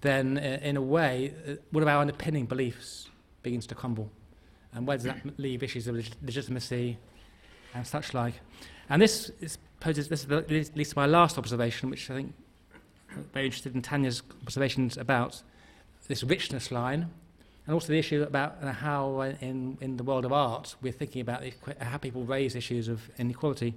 [0.00, 3.08] then uh, in a way, uh, one of our underpinning beliefs
[3.42, 4.10] begins to crumble.
[4.74, 6.98] And where does that leave issues of leg- legitimacy
[7.72, 8.34] and such like?
[8.90, 10.26] And this is, poses, this
[10.74, 12.34] leads to my last observation, which I think
[13.12, 15.42] I'm very interested in Tania's observations about
[16.08, 17.10] this richness line,
[17.66, 20.92] and also the issue about uh, how uh, in, in the world of art we're
[20.92, 21.42] thinking about
[21.80, 23.74] how people raise issues of inequality,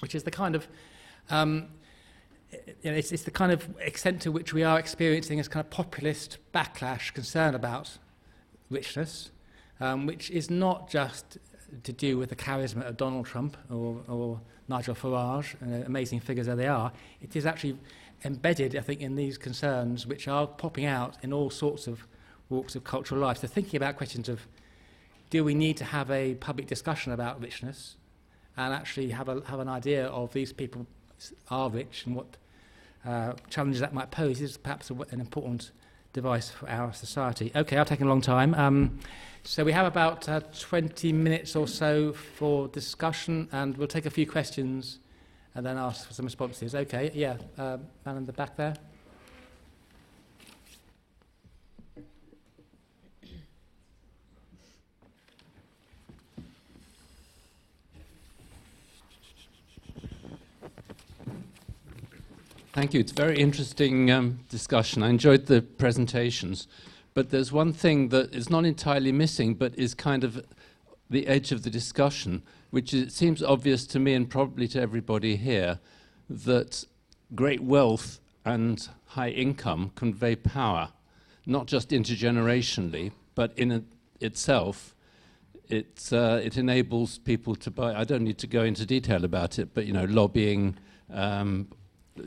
[0.00, 0.68] which is the kind of
[1.30, 1.68] um,
[2.82, 5.64] you know, it's, it's the kind of extent to which we are experiencing this kind
[5.64, 7.98] of populist backlash concern about
[8.70, 9.30] richness,
[9.80, 11.38] um, which is not just
[11.82, 16.48] to do with the charisma of Donald Trump or, or Nigel Farage, uh, amazing figures
[16.48, 16.92] as they are.
[17.20, 17.78] It is actually
[18.24, 22.06] embedded, I think, in these concerns which are popping out in all sorts of
[22.50, 23.38] walks of cultural life.
[23.38, 24.46] So thinking about questions of
[25.30, 27.96] do we need to have a public discussion about richness
[28.56, 30.86] and actually have, a, have an idea of these people
[31.50, 32.26] are rich and what
[33.04, 35.70] uh, challenges that might pose is perhaps a, an important
[36.12, 37.52] device for our society.
[37.54, 38.54] Okay, I've taken a long time.
[38.54, 38.98] Um,
[39.44, 44.10] so we have about uh, 20 minutes or so for discussion, and we'll take a
[44.10, 44.98] few questions
[45.54, 46.74] and then ask for some responses.
[46.74, 48.74] Okay, yeah, uh, man in the back there.
[62.78, 63.00] Thank you.
[63.00, 65.02] It's a very interesting um, discussion.
[65.02, 66.68] I enjoyed the presentations.
[67.12, 70.46] But there's one thing that is not entirely missing, but is kind of
[71.10, 74.80] the edge of the discussion, which is, it seems obvious to me and probably to
[74.80, 75.80] everybody here
[76.30, 76.84] that
[77.34, 80.90] great wealth and high income convey power,
[81.46, 83.82] not just intergenerationally, but in a,
[84.20, 84.94] itself.
[85.68, 87.96] It, uh, it enables people to buy.
[87.96, 90.76] I don't need to go into detail about it, but you know, lobbying,
[91.12, 91.66] um,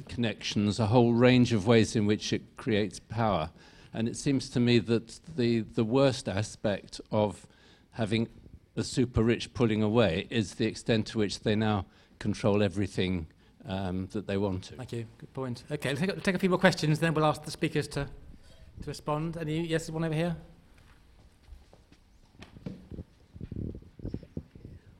[0.08, 3.50] connections, a whole range of ways in which it creates power.
[3.94, 7.46] And it seems to me that the, the worst aspect of
[7.92, 8.28] having
[8.76, 11.86] the super rich pulling away is the extent to which they now
[12.20, 13.28] control everything
[13.68, 14.76] um, that they want to.
[14.76, 15.06] Thank you.
[15.18, 15.64] Good point.
[15.70, 18.88] Okay, let's take, take a few more questions, then we'll ask the speakers to, to
[18.88, 19.38] respond.
[19.38, 20.36] Any, yes, one over here.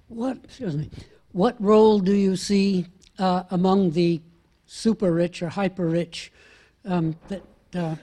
[0.10, 0.90] What, excuse me,
[1.32, 4.22] what role do you see uh, among the
[4.74, 6.32] super rich or hyper rich
[6.86, 7.44] um, that
[7.76, 7.96] uh,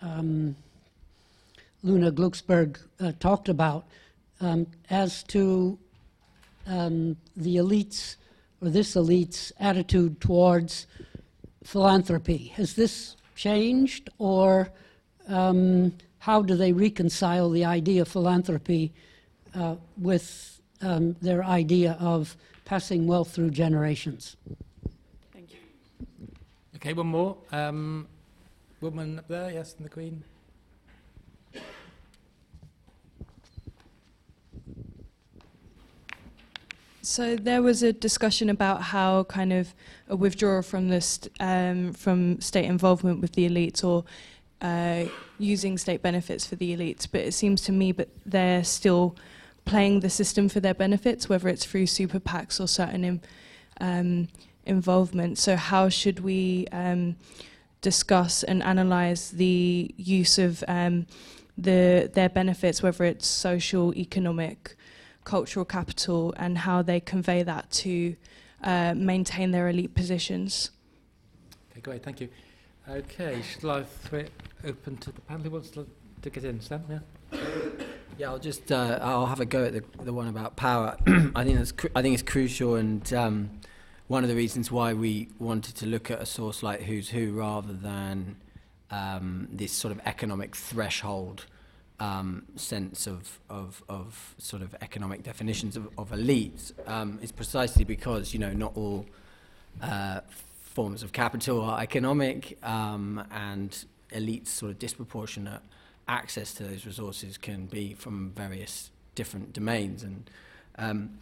[0.00, 0.56] um,
[1.82, 3.84] Luna Glucksberg uh, talked about
[4.40, 5.78] um, as to
[6.66, 8.16] um, the elites
[8.62, 10.86] or this elite's attitude towards
[11.62, 12.46] philanthropy.
[12.56, 14.70] Has this changed or
[15.28, 18.94] um, how do they reconcile the idea of philanthropy
[19.54, 24.36] uh, with um, their idea of passing wealth through generations?
[26.82, 27.36] Okay, one more.
[27.52, 28.08] Um,
[28.80, 30.24] woman up there, yes, in the Queen.
[37.02, 39.72] So there was a discussion about how kind of
[40.08, 44.02] a withdrawal from the st- um, from state involvement with the elites or
[44.60, 45.04] uh,
[45.38, 49.14] using state benefits for the elites, but it seems to me that they're still
[49.64, 53.20] playing the system for their benefits, whether it's through super PACs or certain.
[53.80, 54.26] Um,
[54.64, 55.38] involvement.
[55.38, 57.16] So, how should we um,
[57.80, 61.06] discuss and analyze the use of um,
[61.58, 64.76] the their benefits, whether it's social, economic,
[65.24, 68.16] cultural capital, and how they convey that to
[68.62, 70.70] uh, maintain their elite positions?
[71.72, 72.28] Okay, great, thank you.
[72.88, 74.32] Okay, shall I throw it
[74.64, 75.44] open to the panel?
[75.44, 75.86] Who wants to,
[76.22, 76.60] to get in?
[76.60, 77.38] Sam, yeah?
[78.18, 80.96] Yeah, I'll just uh, I'll have a go at the, the one about power.
[81.34, 83.50] I think that's cru- I think it's crucial, and um,
[84.12, 87.32] one of the reasons why we wanted to look at a source like Who's Who
[87.32, 88.36] rather than
[88.90, 91.46] um, this sort of economic threshold
[91.98, 97.84] um, sense of, of of sort of economic definitions of, of elites um, is precisely
[97.84, 99.06] because you know not all
[99.80, 100.20] uh,
[100.60, 105.62] forms of capital are economic, um, and elites sort of disproportionate
[106.06, 110.02] access to those resources can be from various different domains.
[110.02, 110.28] And
[110.76, 111.18] um,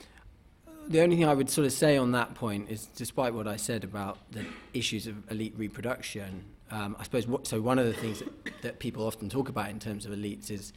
[0.90, 3.56] the only thing I would sort of say on that point is, despite what I
[3.56, 7.60] said about the issues of elite reproduction, um, I suppose what, so.
[7.60, 10.72] One of the things that, that people often talk about in terms of elites is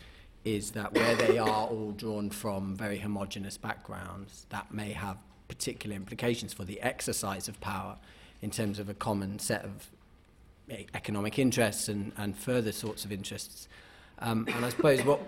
[0.46, 5.96] is that where they are all drawn from very homogenous backgrounds, that may have particular
[5.96, 7.98] implications for the exercise of power
[8.42, 9.90] in terms of a common set of
[10.70, 13.70] e- economic interests and, and further sorts of interests.
[14.20, 15.22] Um, and I suppose what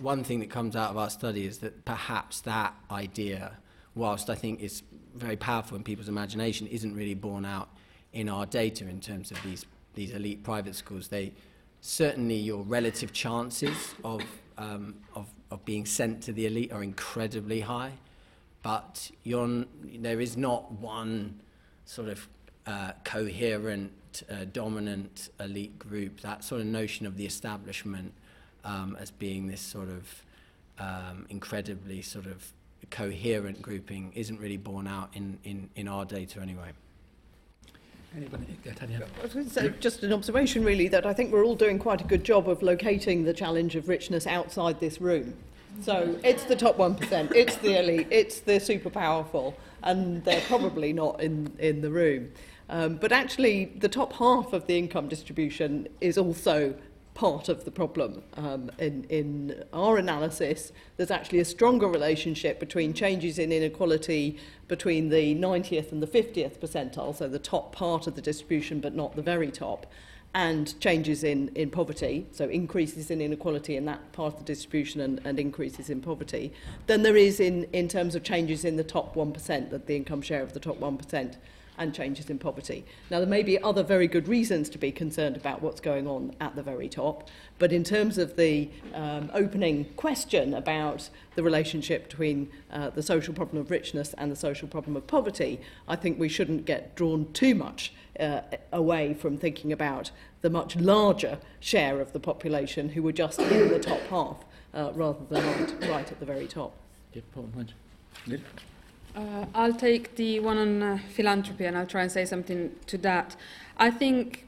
[0.00, 3.58] one thing that comes out of our study is that perhaps that idea,
[3.96, 4.82] whilst I think is
[5.14, 7.70] very powerful in people's imagination, isn't really borne out
[8.12, 11.08] in our data in terms of these, these elite private schools.
[11.08, 11.32] They
[11.80, 14.22] certainly your relative chances of,
[14.58, 17.92] um, of, of being sent to the elite are incredibly high,
[18.62, 21.40] but you're, there is not one
[21.86, 22.28] sort of
[22.66, 23.92] uh, coherent,
[24.30, 26.20] uh, dominant elite group.
[26.20, 28.12] That sort of notion of the establishment
[28.64, 30.22] um, as being this sort of
[30.78, 32.52] um, incredibly sort of
[32.90, 36.70] coherent grouping isn't really borne out in, in, in our data anyway.
[38.16, 38.46] Anybody?
[38.64, 39.06] Yeah, Tania.
[39.18, 41.78] I was going to say just an observation really that I think we're all doing
[41.78, 45.34] quite a good job of locating the challenge of richness outside this room.
[45.82, 50.94] So it's the top 1%, it's the elite, it's the super powerful, and they're probably
[50.94, 52.32] not in, in the room.
[52.70, 56.74] Um, but actually, the top half of the income distribution is also
[57.16, 58.22] part of the problem.
[58.34, 64.38] Um, in, in our analysis, there's actually a stronger relationship between changes in inequality
[64.68, 68.94] between the 90th and the 50th percentile, so the top part of the distribution but
[68.94, 69.86] not the very top,
[70.34, 75.00] and changes in, in poverty, so increases in inequality in that part of the distribution
[75.00, 76.52] and, and increases in poverty,
[76.86, 80.20] than there is in, in terms of changes in the top 1%, that the income
[80.20, 81.36] share of the top 1%
[81.78, 82.84] and changes in poverty.
[83.10, 86.34] Now, there may be other very good reasons to be concerned about what's going on
[86.40, 92.08] at the very top, but in terms of the um, opening question about the relationship
[92.08, 96.18] between uh, the social problem of richness and the social problem of poverty, I think
[96.18, 98.40] we shouldn't get drawn too much uh,
[98.72, 100.10] away from thinking about
[100.42, 104.92] the much larger share of the population who were just in the top half uh,
[104.94, 106.72] rather than right, right at the very top.
[107.12, 107.72] Yeah, Paul, mind.
[108.26, 108.44] Lynn?
[109.16, 112.98] Uh, I'll take the one on uh, philanthropy and I'll try and say something to
[112.98, 113.34] that.
[113.78, 114.46] I think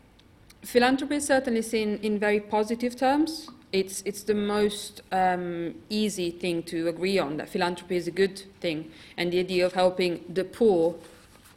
[0.63, 3.49] philanthropy is certainly seen in very positive terms.
[3.73, 8.43] It's, it's the most um, easy thing to agree on that philanthropy is a good
[8.61, 10.95] thing, and the idea of helping the poor,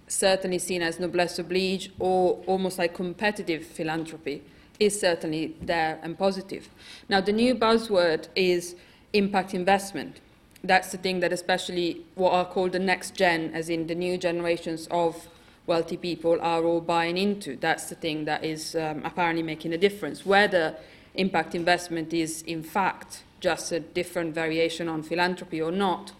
[0.07, 4.41] certainly seen as noblesse oblige or almost like competitive philanthropy,
[4.79, 6.69] is certainly there and positive.
[7.07, 8.75] Now, the new buzzword is
[9.13, 10.19] impact investment
[10.63, 14.17] that's the thing that especially what are called the next gen, as in the new
[14.17, 15.27] generations of
[15.65, 17.55] wealthy people are all buying into.
[17.55, 20.25] That's the thing that is um, apparently making a difference.
[20.25, 20.75] Whether
[21.15, 26.11] impact investment is in fact just a different variation on philanthropy or not,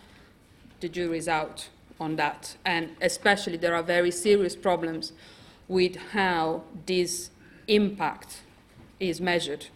[0.79, 1.69] the jury's out
[1.99, 2.57] on that.
[2.65, 5.13] And especially there are very serious problems
[5.67, 7.29] with how this
[7.67, 8.41] impact
[8.99, 9.67] is measured.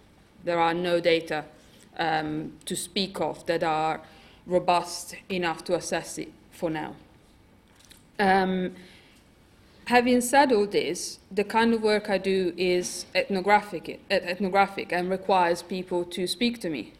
[0.43, 1.45] There are no data
[1.97, 4.01] um, to speak of that are
[4.45, 6.95] robust enough to assess it for now.
[8.19, 8.75] Um,
[9.85, 15.61] having said all this, the kind of work I do is ethnographic, ethnographic and requires
[15.61, 16.93] people to speak to me.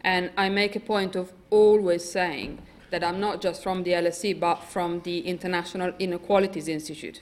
[0.00, 2.58] And I make a point of always saying
[2.90, 7.20] that I'm not just from the LSE, but from the International Inequalities Institute.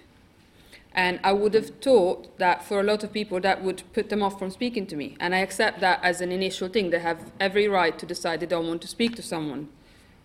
[0.94, 4.22] And I would have thought that for a lot of people that would put them
[4.22, 5.16] off from speaking to me.
[5.18, 6.90] And I accept that as an initial thing.
[6.90, 9.68] They have every right to decide they don't want to speak to someone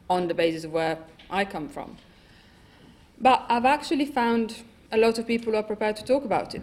[0.09, 0.99] on the basis of where
[1.29, 1.97] I come from.
[3.19, 6.61] But I've actually found a lot of people who are prepared to talk about it.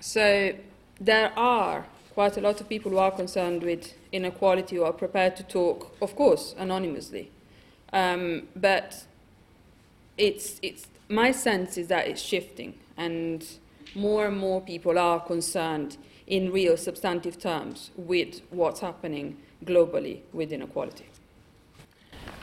[0.00, 0.54] So
[1.00, 5.36] there are quite a lot of people who are concerned with inequality who are prepared
[5.36, 7.30] to talk, of course, anonymously.
[7.92, 9.04] Um, but
[10.16, 13.46] it's, it's, my sense is that it's shifting, and
[13.94, 15.96] more and more people are concerned
[16.26, 21.06] in real substantive terms with what's happening globally with inequality.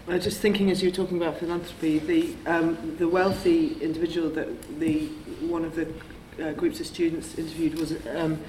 [0.07, 4.79] Uh, just thinking as you were talking about philanthropy, the um, the wealthy individual that
[4.79, 5.07] the
[5.55, 5.87] one of the
[6.41, 8.39] uh, groups of students interviewed was um,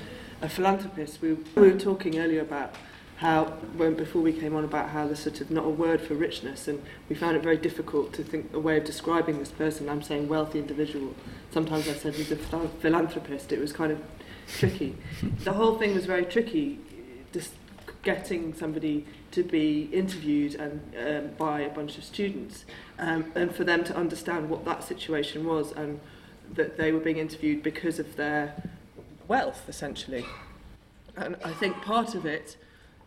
[0.40, 1.20] a philanthropist.
[1.20, 2.74] We, we were talking earlier about
[3.18, 3.46] how,
[3.76, 6.68] when before we came on, about how there's sort of not a word for richness,
[6.68, 9.88] and we found it very difficult to think a way of describing this person.
[9.88, 11.14] I'm saying wealthy individual.
[11.50, 13.50] Sometimes I said he's a philanthropist.
[13.50, 14.00] It was kind of
[14.46, 14.96] tricky.
[15.44, 16.78] the whole thing was very tricky,
[17.32, 17.54] just
[18.04, 22.66] getting somebody to be interviewed and um, by a bunch of students,
[23.00, 25.98] um, and for them to understand what that situation was and
[26.54, 28.54] that they were being interviewed because of their
[29.26, 30.24] wealth, essentially.
[31.16, 32.56] And I think part of it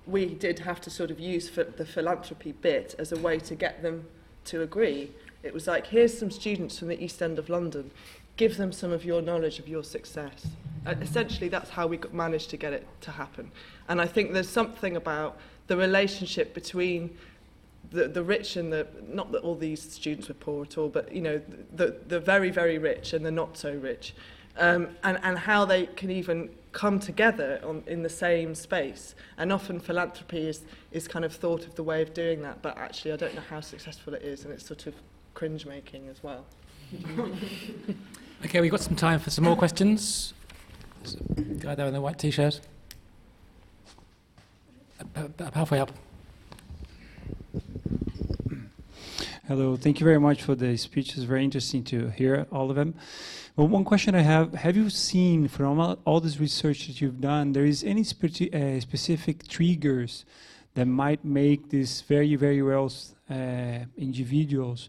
[0.08, 3.82] we did have to sort of use the philanthropy bit as a way to get
[3.82, 4.06] them
[4.45, 5.12] to agree.
[5.43, 7.91] It was like, here's some students from the East End of London,
[8.38, 10.47] give them some of your knowledge of your success.
[10.86, 13.52] And essentially, that's how we managed to get it to happen.
[13.88, 15.38] And I think there's something about
[15.68, 17.16] the relationship between
[17.91, 21.14] the, the rich and the, not that all these students were poor at all, but,
[21.14, 21.41] you know,
[21.76, 24.14] the, the very, very rich and the not so rich.
[24.58, 29.16] Um, and, and how they can even come together on, in the same space.
[29.38, 32.78] And often philanthropy is, is kind of thought of the way of doing that, but
[32.78, 34.95] actually I don't know how successful it is, and it's sort of
[35.34, 36.45] cringe making as well.
[38.45, 40.34] okay, we've got some time for some more questions.
[41.60, 42.62] Guy there in the white t shirt.
[45.54, 45.91] Halfway up.
[49.47, 51.16] Hello, thank you very much for the speech.
[51.16, 52.93] It's very interesting to hear all of them.
[53.58, 57.20] Well, one question I have, have you seen from all, all this research that you've
[57.20, 60.24] done, there is any spe uh, specific triggers
[60.74, 62.89] that might make these very, very well
[63.30, 64.88] uh, individuals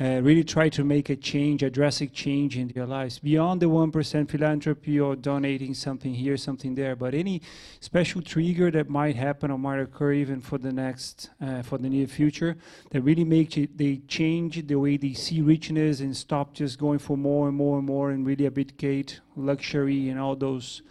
[0.00, 3.66] uh, really try to make a change, a drastic change in their lives beyond the
[3.66, 7.42] 1% philanthropy or donating something here, something there, but any
[7.80, 11.88] special trigger that might happen or might occur even for the next, uh, for the
[11.88, 12.56] near future
[12.90, 16.98] that really makes it, they change the way they see richness and stop just going
[16.98, 20.82] for more and more and more and really abdicate luxury and all those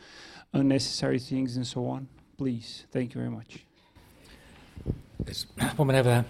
[0.53, 2.07] unnecessary things and so on.
[2.37, 3.65] Please, thank you very much.
[5.19, 5.45] There's
[5.77, 6.25] one over there.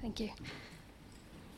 [0.00, 0.30] Thank you.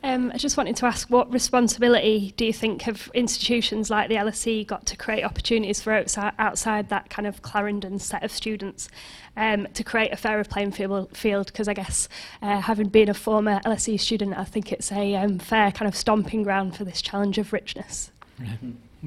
[0.02, 4.14] Um, I just wanted to ask what responsibility do you think have institutions like the
[4.14, 8.88] LSE got to create opportunities for outside, outside that kind of Clarendon set of students
[9.36, 11.46] um, to create a fairer playing field?
[11.46, 12.08] Because I guess
[12.40, 15.94] uh, having been a former LSE student, I think it's a um, fair kind of
[15.94, 18.10] stomping ground for this challenge of richness.
[18.42, 18.56] Yeah.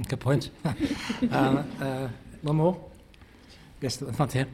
[0.07, 0.49] Good point.
[1.31, 2.07] um, uh,
[2.41, 2.77] one more.
[3.81, 4.47] Yes, front here.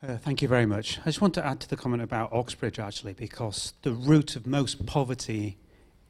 [0.00, 1.00] Uh, thank you very much.
[1.00, 4.46] I just want to add to the comment about Oxbridge actually, because the root of
[4.46, 5.56] most poverty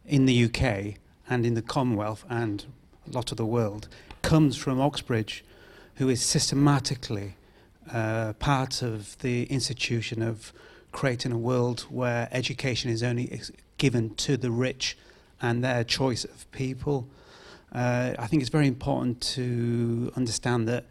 [0.04, 2.66] in the UK and in the Commonwealth and
[3.10, 3.88] a lot of the world
[4.20, 5.42] comes from Oxbridge,
[5.94, 7.36] who is systematically
[7.90, 10.52] uh, part of the institution of
[10.92, 13.40] creating a world where education is only
[13.78, 14.98] given to the rich
[15.40, 17.08] and their choice of people.
[17.72, 20.84] Uh, I think it's very important to understand that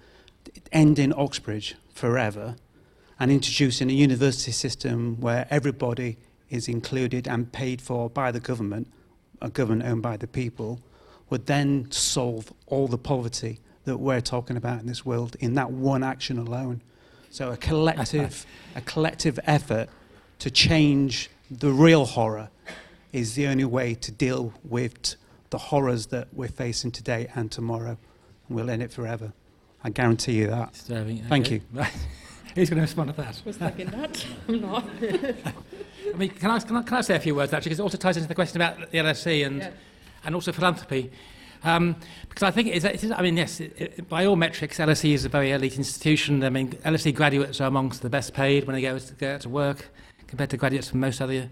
[0.72, 2.56] ending Oxbridge forever
[3.20, 6.18] and introducing a university system where everybody
[6.50, 8.88] is included and paid for by the government,
[9.42, 10.80] a government owned by the people,
[11.30, 15.72] would then solve all the poverty that we're talking about in this world in that
[15.72, 16.82] one action alone.
[17.30, 18.46] So a collective,
[18.76, 19.90] a collective effort
[20.40, 22.50] to change the real horror
[23.12, 25.16] is the only way to deal with
[25.50, 27.98] the horrors that we're facing today and tomorrow.
[28.48, 29.34] And we'll end it forever.
[29.84, 30.76] I guarantee you that.
[31.30, 31.62] Thank you.
[32.58, 33.40] Who's going to respond to that?
[33.46, 34.26] Was thinking that.
[34.48, 34.84] I'm not.
[35.04, 37.70] I mean, can I, can I, can I say a few words actually?
[37.70, 39.70] Because it also ties into the question about the LSE and, yeah.
[40.24, 41.12] and also philanthropy.
[41.64, 41.96] Um,
[42.28, 44.80] because I think it is, it is I mean, yes, it, it, by all metrics,
[44.80, 46.44] LSE is a very elite institution.
[46.44, 49.50] I mean, LSE graduates are amongst the best paid when they go to, go to
[49.50, 49.90] work
[50.26, 51.52] compared to graduates from most other,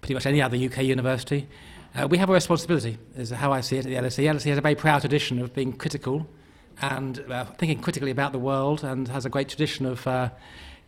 [0.00, 1.48] pretty much any other UK university.
[1.94, 4.24] Uh, we have a responsibility, is how I see it at the LSE.
[4.24, 6.26] LSE has a very proud tradition of being critical
[6.80, 10.30] and uh, thinking critically about the world and has a great tradition of uh,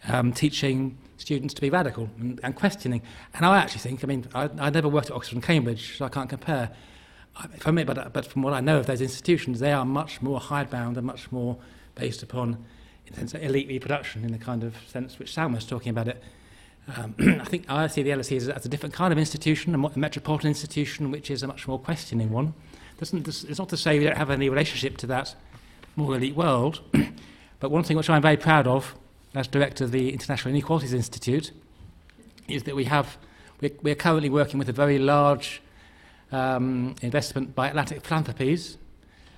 [0.08, 3.02] um, teaching students to be radical and, and questioning.
[3.34, 6.04] And I actually think, I mean, I, I never worked at Oxford and Cambridge, so
[6.04, 6.70] I can't compare.
[7.42, 10.96] It, but, but from what I know of those institutions, they are much more hidebound
[10.96, 11.56] and much more
[11.94, 12.64] based upon
[13.06, 16.22] in sense, elite reproduction in the kind of sense which Sam was talking about it.
[16.96, 19.98] Um, I think I see the LSE as, as a different kind of institution, a
[19.98, 22.54] metropolitan institution, which is a much more questioning one.
[22.98, 25.34] Doesn't, it's not to say we don't have any relationship to that
[25.96, 26.80] more elite world.
[27.60, 28.94] but one thing which I'm very proud of
[29.34, 31.52] as director of the International Inequalities Institute
[32.48, 33.16] is that we have
[33.60, 35.62] we're, we're currently working with a very large
[36.32, 38.76] um, investment by Atlantic Philanthropies,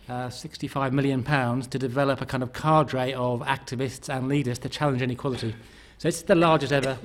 [0.09, 4.69] uh, 65 million pounds, to develop a kind of cadre of activists and leaders to
[4.69, 5.55] challenge inequality.
[5.99, 6.99] So it's the largest ever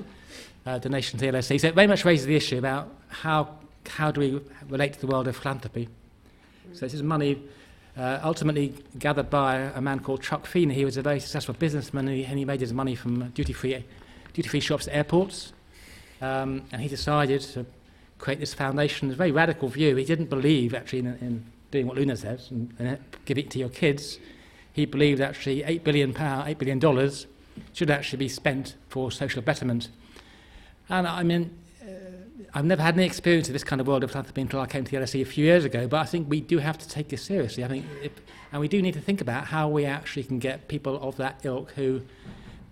[0.66, 1.60] uh, donation to the LSE.
[1.60, 5.06] So it very much raises the issue about how how do we relate to the
[5.06, 5.88] world of philanthropy?
[6.72, 7.42] So this is money
[8.00, 10.74] uh, ultimately gathered by a man called Chuck Feeney.
[10.74, 13.84] He was a very successful businessman and he, and he made his money from duty-free,
[14.32, 15.52] duty-free shops at airports.
[16.22, 17.66] Um, and he decided to
[18.18, 19.10] create this foundation.
[19.10, 19.96] A very radical view.
[19.96, 23.68] He didn't believe actually in, in doing what Luna says and, and it to your
[23.68, 24.18] kids.
[24.72, 27.26] He believed actually eight billion pound, eight billion dollars
[27.74, 29.90] should actually be spent for social betterment.
[30.88, 31.56] And I mean,
[32.52, 34.84] I've never had any experience of this kind of world of philanthropy until I came
[34.84, 37.08] to the LSE a few years ago, but I think we do have to take
[37.08, 37.64] this seriously.
[37.64, 37.86] I think,
[38.52, 41.40] and we do need to think about how we actually can get people of that
[41.44, 42.02] ilk who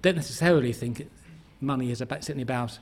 [0.02, 1.08] don't necessarily think
[1.60, 2.78] money is about, certainly about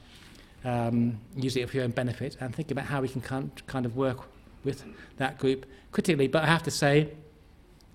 [0.64, 3.97] um, using it for your own benefit, and think about how we can kind of
[3.97, 4.20] work
[4.64, 4.84] with
[5.18, 6.28] that group critically.
[6.28, 7.12] But I have to say,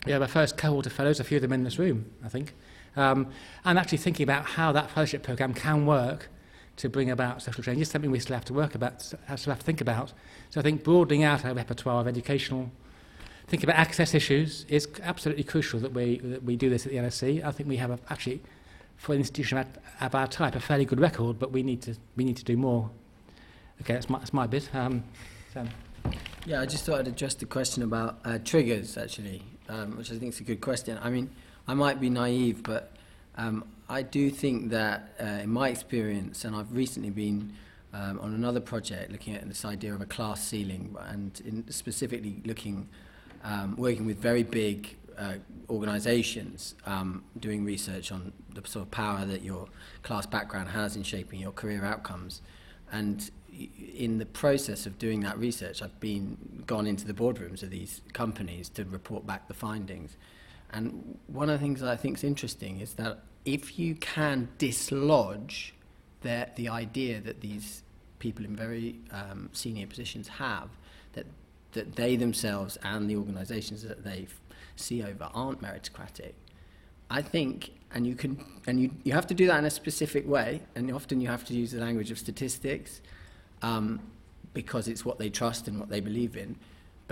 [0.05, 2.29] we have our first cohort of fellows, a few of them in this room, I
[2.29, 2.53] think,
[2.95, 3.27] um,
[3.65, 6.29] and actually thinking about how that fellowship program can work
[6.77, 9.59] to bring about social change is something we still have to work about, still have
[9.59, 10.13] to think about.
[10.49, 12.71] So I think broadening out our repertoire of educational,
[13.47, 16.97] thinking about access issues is absolutely crucial that we, that we do this at the
[16.97, 17.43] LSE.
[17.43, 18.41] I think we have a, actually,
[18.97, 19.67] for an institution of,
[19.99, 22.55] of our type, a fairly good record, but we need to, we need to do
[22.55, 22.89] more.
[23.81, 24.69] Okay, that's my, that's my bit.
[24.73, 25.03] Um,
[25.53, 25.69] Sam.
[26.45, 30.17] Yeah, I just thought I'd address the question about uh, triggers, actually, um, which I
[30.17, 30.99] think is a good question.
[31.01, 31.29] I mean,
[31.67, 32.95] I might be naive, but
[33.37, 37.51] um, I do think that, uh, in my experience, and I've recently been
[37.93, 42.87] um, on another project looking at this idea of a class ceiling, and specifically looking,
[43.43, 45.33] um, working with very big uh,
[45.69, 49.67] organisations, um, doing research on the sort of power that your
[50.03, 52.41] class background has in shaping your career outcomes.
[52.93, 57.71] And in the process of doing that research, I've been gone into the boardrooms of
[57.71, 60.15] these companies to report back the findings.
[60.71, 64.49] And one of the things that I think is interesting is that if you can
[64.57, 65.73] dislodge
[66.21, 67.83] the, the idea that these
[68.19, 70.69] people in very um, senior positions have,
[71.13, 71.25] that,
[71.73, 74.27] that they themselves and the organizations that they
[74.75, 76.33] see over aren't meritocratic,
[77.09, 80.27] I think, and you can, and you, you have to do that in a specific
[80.27, 83.01] way, and often you have to use the language of statistics
[83.61, 83.99] um,
[84.53, 86.55] because it's what they trust and what they believe in.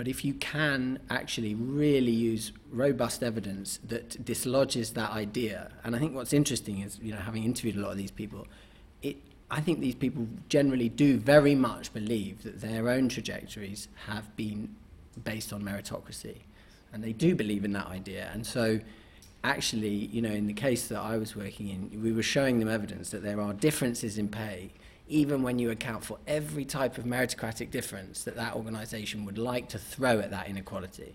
[0.00, 5.98] But if you can actually really use robust evidence that dislodges that idea, and I
[5.98, 8.46] think what's interesting is, you know, having interviewed a lot of these people,
[9.02, 9.18] it,
[9.50, 14.74] I think these people generally do very much believe that their own trajectories have been
[15.22, 16.38] based on meritocracy.
[16.94, 18.30] And they do believe in that idea.
[18.32, 18.80] And so,
[19.44, 22.70] actually, you know, in the case that I was working in, we were showing them
[22.70, 24.70] evidence that there are differences in pay
[25.10, 29.68] even when you account for every type of meritocratic difference that that organization would like
[29.68, 31.14] to throw at that inequality.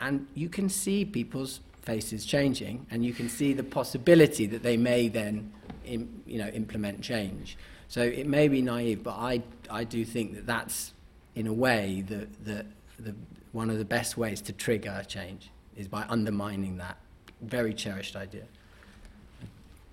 [0.00, 4.76] And you can see people's faces changing, and you can see the possibility that they
[4.76, 5.52] may then
[5.84, 7.58] Im, you know, implement change.
[7.88, 10.94] So it may be naive, but I, I do think that that's,
[11.34, 12.66] in a way, the, the,
[12.98, 13.14] the,
[13.52, 16.96] one of the best ways to trigger change is by undermining that
[17.42, 18.44] very cherished idea.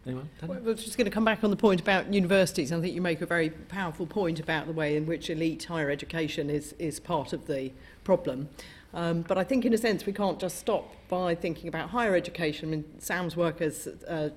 [0.05, 0.29] Anyone?
[0.41, 2.71] Well, we're just going to come back on the point about universities.
[2.71, 5.91] I think you make a very powerful point about the way in which elite higher
[5.91, 7.71] education is, is part of the
[8.03, 8.49] problem.
[8.95, 12.15] Um, but I think, in a sense, we can't just stop by thinking about higher
[12.15, 12.69] education.
[12.69, 14.29] I mean, Sam's work has uh,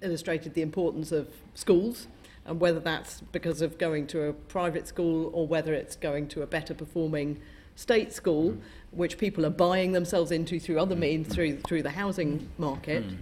[0.00, 2.08] illustrated the importance of schools,
[2.44, 6.42] and whether that's because of going to a private school or whether it's going to
[6.42, 7.40] a better performing
[7.76, 8.58] state school,
[8.90, 13.08] which people are buying themselves into through other means, through, through the housing market.
[13.08, 13.18] Mm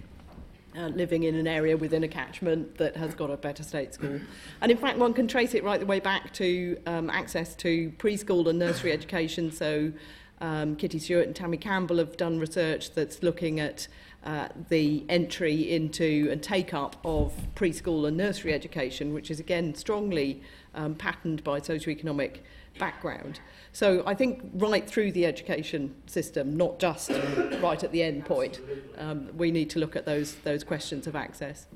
[0.77, 4.19] uh, living in an area within a catchment that has got a better state school.
[4.61, 7.91] And in fact, one can trace it right the way back to um, access to
[7.97, 9.51] preschool and nursery education.
[9.51, 9.91] So
[10.39, 13.87] um, Kitty Stewart and Tammy Campbell have done research that's looking at
[14.23, 19.73] uh, the entry into and take up of preschool and nursery education, which is again
[19.75, 20.41] strongly
[20.75, 22.37] um, patterned by socioeconomic
[22.79, 23.39] background.
[23.73, 27.09] So I think right through the education system, not just
[27.61, 28.59] right at the end point,
[28.97, 31.67] um, we need to look at those, those questions of access.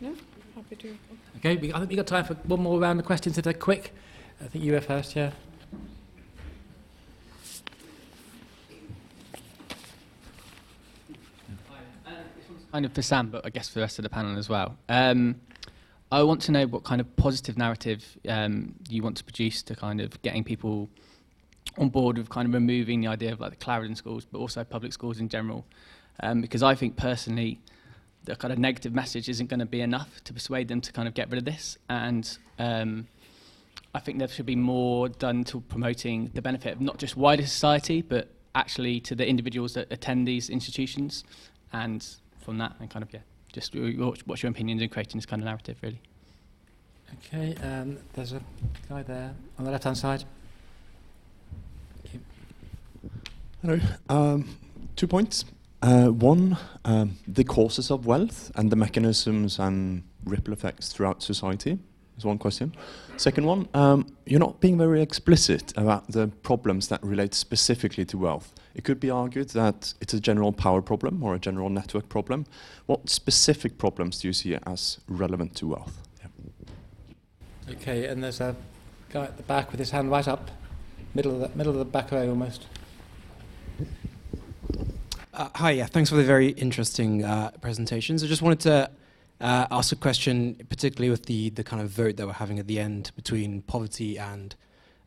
[0.00, 0.14] No?
[0.56, 0.96] Happy to.
[1.36, 3.52] Okay, we, I think we've got time for one more round of questions if they're
[3.52, 3.92] quick.
[4.40, 5.30] I think you were first, yeah.
[12.72, 14.76] Kind of for Sam, but I guess for the rest of the panel as well.
[14.88, 15.40] Um,
[16.12, 19.76] I want to know what kind of positive narrative um, you want to produce to
[19.76, 20.88] kind of getting people
[21.78, 24.64] on board with kind of removing the idea of like the Clarendon schools, but also
[24.64, 25.64] public schools in general.
[26.20, 27.60] Um, because I think personally,
[28.24, 31.06] the kind of negative message isn't going to be enough to persuade them to kind
[31.06, 31.78] of get rid of this.
[31.88, 33.06] And um,
[33.94, 37.46] I think there should be more done to promoting the benefit of not just wider
[37.46, 41.24] society, but actually to the individuals that attend these institutions.
[41.72, 42.04] And
[42.40, 43.20] from that, and kind of, yeah,
[43.52, 46.00] just what's your opinions in creating this kind of narrative, really?
[47.26, 48.40] Okay, um, there's a
[48.88, 50.24] guy there on the left-hand side.
[53.62, 53.78] Hello.
[54.08, 54.56] Um,
[54.96, 55.44] two points.
[55.82, 61.78] Uh, one, um, the causes of wealth and the mechanisms and ripple effects throughout society
[62.16, 62.74] is one question.
[63.16, 68.18] Second one, um, you're not being very explicit about the problems that relate specifically to
[68.18, 68.54] wealth.
[68.74, 72.46] It could be argued that it's a general power problem or a general network problem.
[72.86, 76.00] What specific problems do you see as relevant to wealth?
[76.20, 77.74] Yeah.
[77.74, 78.54] Okay, and there's a
[79.10, 80.50] guy at the back with his hand right up,
[81.14, 82.66] middle of the, middle of the back row almost.
[85.32, 88.22] Uh, hi, yeah, thanks for the very interesting uh, presentations.
[88.22, 88.90] I just wanted to
[89.40, 92.66] uh, ask a question, particularly with the, the kind of vote that we're having at
[92.66, 94.54] the end between poverty and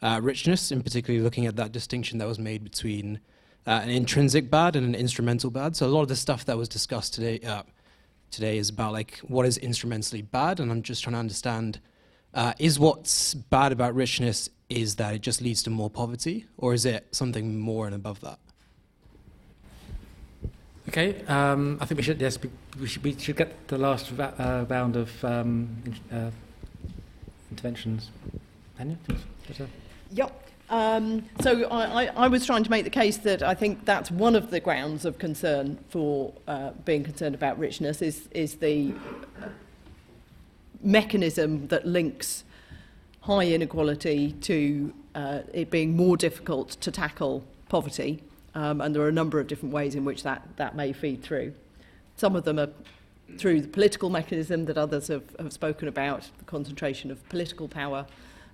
[0.01, 3.19] uh, richness, and particularly looking at that distinction that was made between
[3.65, 5.75] uh, an intrinsic bad and an instrumental bad.
[5.75, 7.63] So a lot of the stuff that was discussed today uh,
[8.31, 11.79] today is about like what is instrumentally bad, and I'm just trying to understand
[12.57, 16.85] is what's bad about richness is that it just leads to more poverty, or is
[16.85, 18.39] it something more and above that?
[20.89, 22.37] Okay, um, I think we should yes
[22.79, 26.31] we should, we should get the last ra- uh, round of um, in, uh,
[27.51, 28.09] interventions.
[28.79, 28.97] Anya,
[30.11, 30.42] Yep.
[30.73, 34.09] Um, so I, I, I was trying to make the case that I think that's
[34.09, 38.91] one of the grounds of concern for uh, being concerned about richness is is the
[40.81, 42.43] mechanism that links
[43.21, 48.23] high inequality to uh, it being more difficult to tackle poverty.
[48.55, 51.21] Um, and there are a number of different ways in which that, that may feed
[51.21, 51.53] through.
[52.17, 52.69] Some of them are
[53.37, 58.07] through the political mechanism that others have, have spoken about, the concentration of political power,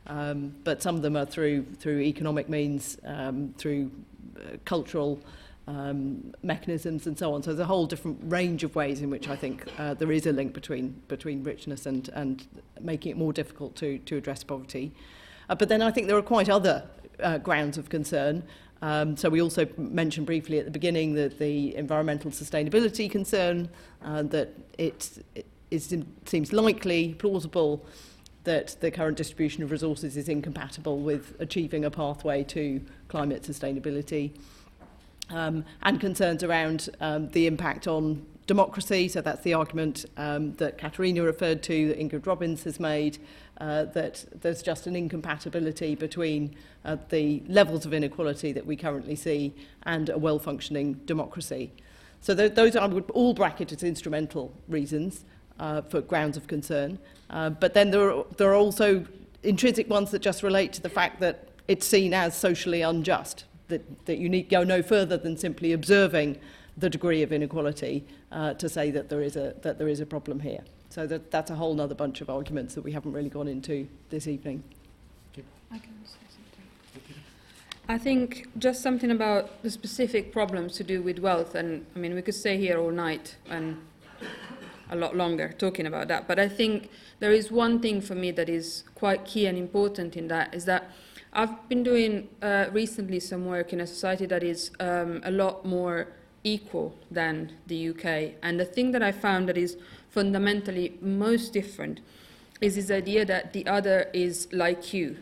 [0.07, 3.91] um, but some of them are through, through economic means, um, through
[4.37, 5.19] uh, cultural
[5.69, 7.43] um, mechanisms and so on.
[7.43, 10.25] So there's a whole different range of ways in which I think uh, there is
[10.25, 12.45] a link between, between richness and, and
[12.81, 14.91] making it more difficult to, to address poverty.
[15.47, 16.83] Uh, but then I think there are quite other
[17.21, 18.43] uh, grounds of concern.
[18.81, 23.69] Um, so we also mentioned briefly at the beginning that the environmental sustainability concern,
[24.03, 25.95] uh, that it, it is,
[26.25, 27.85] seems likely, plausible,
[28.49, 34.31] that the current distribution of resources is incompatible with achieving a pathway to climate sustainability.
[35.29, 40.79] Um, and concerns around um, the impact on democracy, so that's the argument um, that
[40.79, 43.19] Katharina referred to, that Ingrid Robeyns has made,
[43.61, 49.15] uh, that there's just an incompatibility between uh, the levels of inequality that we currently
[49.15, 51.71] see and a well-functioning democracy.
[52.21, 55.23] So th those are all bracketed as instrumental reasons
[55.59, 56.97] uh, for grounds of concern.
[57.29, 59.05] Uh, but then there are, there are also
[59.43, 64.05] intrinsic ones that just relate to the fact that it's seen as socially unjust, that,
[64.05, 66.37] that you need go no further than simply observing
[66.77, 70.05] the degree of inequality uh, to say that there is a, that there is a
[70.05, 70.63] problem here.
[70.89, 73.87] So that, that's a whole other bunch of arguments that we haven't really gone into
[74.09, 74.63] this evening.
[75.71, 77.13] I can say something.
[77.87, 82.15] I think just something about the specific problems to do with wealth, and I mean,
[82.15, 83.77] we could stay here all night and
[84.89, 88.31] a lot longer talking about that, but I think there is one thing for me
[88.31, 90.91] that is quite key and important in that is that
[91.31, 95.63] I've been doing uh, recently some work in a society that is um, a lot
[95.63, 96.07] more
[96.43, 99.77] equal than the UK, and the thing that I found that is
[100.09, 101.99] fundamentally most different
[102.61, 105.17] is this idea that the other is like you,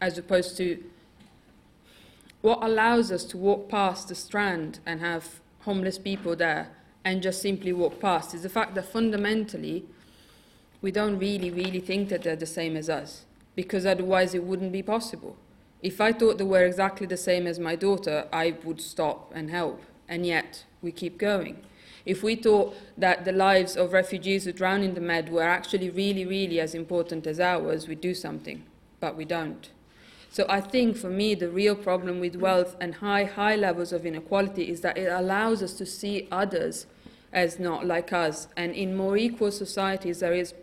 [0.00, 0.82] as opposed to
[2.40, 6.75] what allows us to walk past the strand and have homeless people there
[7.06, 9.84] and just simply walk past is the fact that fundamentally
[10.82, 14.72] we don't really, really think that they're the same as us, because otherwise it wouldn't
[14.72, 15.36] be possible.
[15.82, 19.50] If I thought they were exactly the same as my daughter, I would stop and
[19.50, 21.62] help, and yet we keep going.
[22.04, 25.90] If we thought that the lives of refugees who drown in the Med were actually
[25.90, 28.64] really, really as important as ours, we'd do something,
[28.98, 29.70] but we don't.
[30.28, 34.04] So I think for me, the real problem with wealth and high, high levels of
[34.04, 36.86] inequality is that it allows us to see others
[37.32, 38.48] as not like us.
[38.56, 40.54] And in more equal societies, there is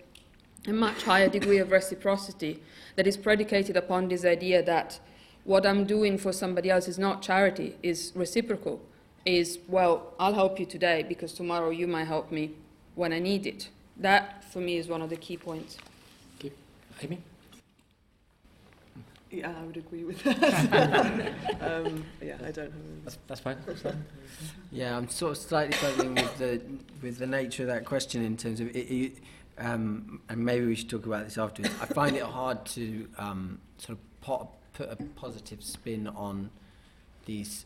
[0.68, 2.62] a much higher degree of reciprocity
[2.96, 5.00] that is predicated upon this idea that
[5.44, 8.82] what I'm doing for somebody else is not charity, is reciprocal
[9.26, 12.52] is, well, I'll help you today because tomorrow you might help me
[12.96, 13.70] when I need it.
[13.98, 15.78] That, for me, is one of the key points.
[16.40, 16.52] Okay.
[17.02, 17.20] Amy?
[19.34, 21.34] Yeah, I would agree with that.
[21.62, 23.58] um, yeah, I don't have That's, that's fine.
[24.72, 26.62] yeah, I'm sort of slightly struggling with the
[27.02, 29.14] with the nature of that question in terms of it, it,
[29.58, 31.74] um, and maybe we should talk about this afterwards.
[31.82, 36.52] I find it hard to um, sort of put, put a positive spin on
[37.26, 37.66] these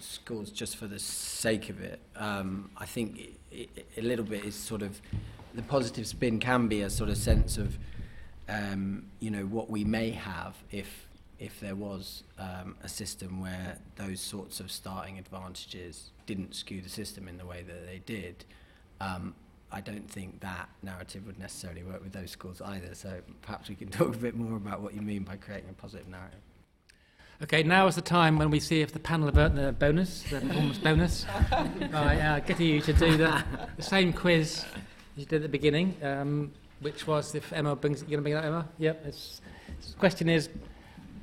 [0.00, 2.00] schools just for the sake of it.
[2.16, 5.02] Um, I think it, it, a little bit is sort of
[5.54, 7.78] the positive spin can be a sort of sense of
[8.48, 13.76] um, you know, what we may have if if there was um, a system where
[13.96, 18.44] those sorts of starting advantages didn't skew the system in the way that they did,
[19.00, 19.34] um,
[19.72, 22.94] I don't think that narrative would necessarily work with those schools either.
[22.94, 25.72] So perhaps we can talk a bit more about what you mean by creating a
[25.72, 26.38] positive narrative.
[27.42, 30.22] Okay, now is the time when we see if the panel have earned the bonus,
[30.30, 31.26] the performance bonus,
[31.90, 33.44] by uh, getting you to do the,
[33.76, 34.64] the same quiz
[35.16, 36.52] you did at the beginning, um,
[36.84, 38.68] which was if Emma brings, you going to bring that, Emma?
[38.78, 39.04] Yep.
[39.04, 40.50] The question is,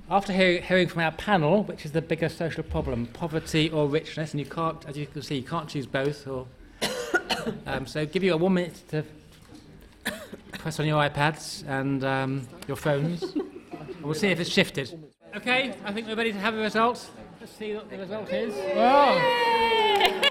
[0.09, 4.31] after hear, hearing from our panel, which is the bigger social problem, poverty or richness,
[4.31, 6.47] and you can't, as you can see, you can't choose both, or
[7.67, 9.05] um, so give you a one minute to
[10.53, 13.21] press on your iPads and um, your phones.
[13.21, 14.99] and we'll see if it's shifted.
[15.35, 17.11] Okay, I think we're ready to have the results.
[17.39, 18.53] Let's see what the result is.
[18.75, 20.27] Oh.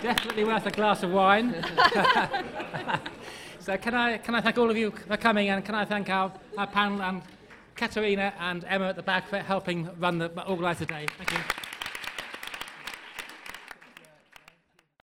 [0.00, 1.54] Definitely worth a glass of wine.
[3.60, 6.08] so can I, can I thank all of you for coming and can I thank
[6.08, 7.22] our, our panel and
[7.74, 11.06] Katerina and Emma at the back for helping run the, organise the day.
[11.18, 11.57] Thank you.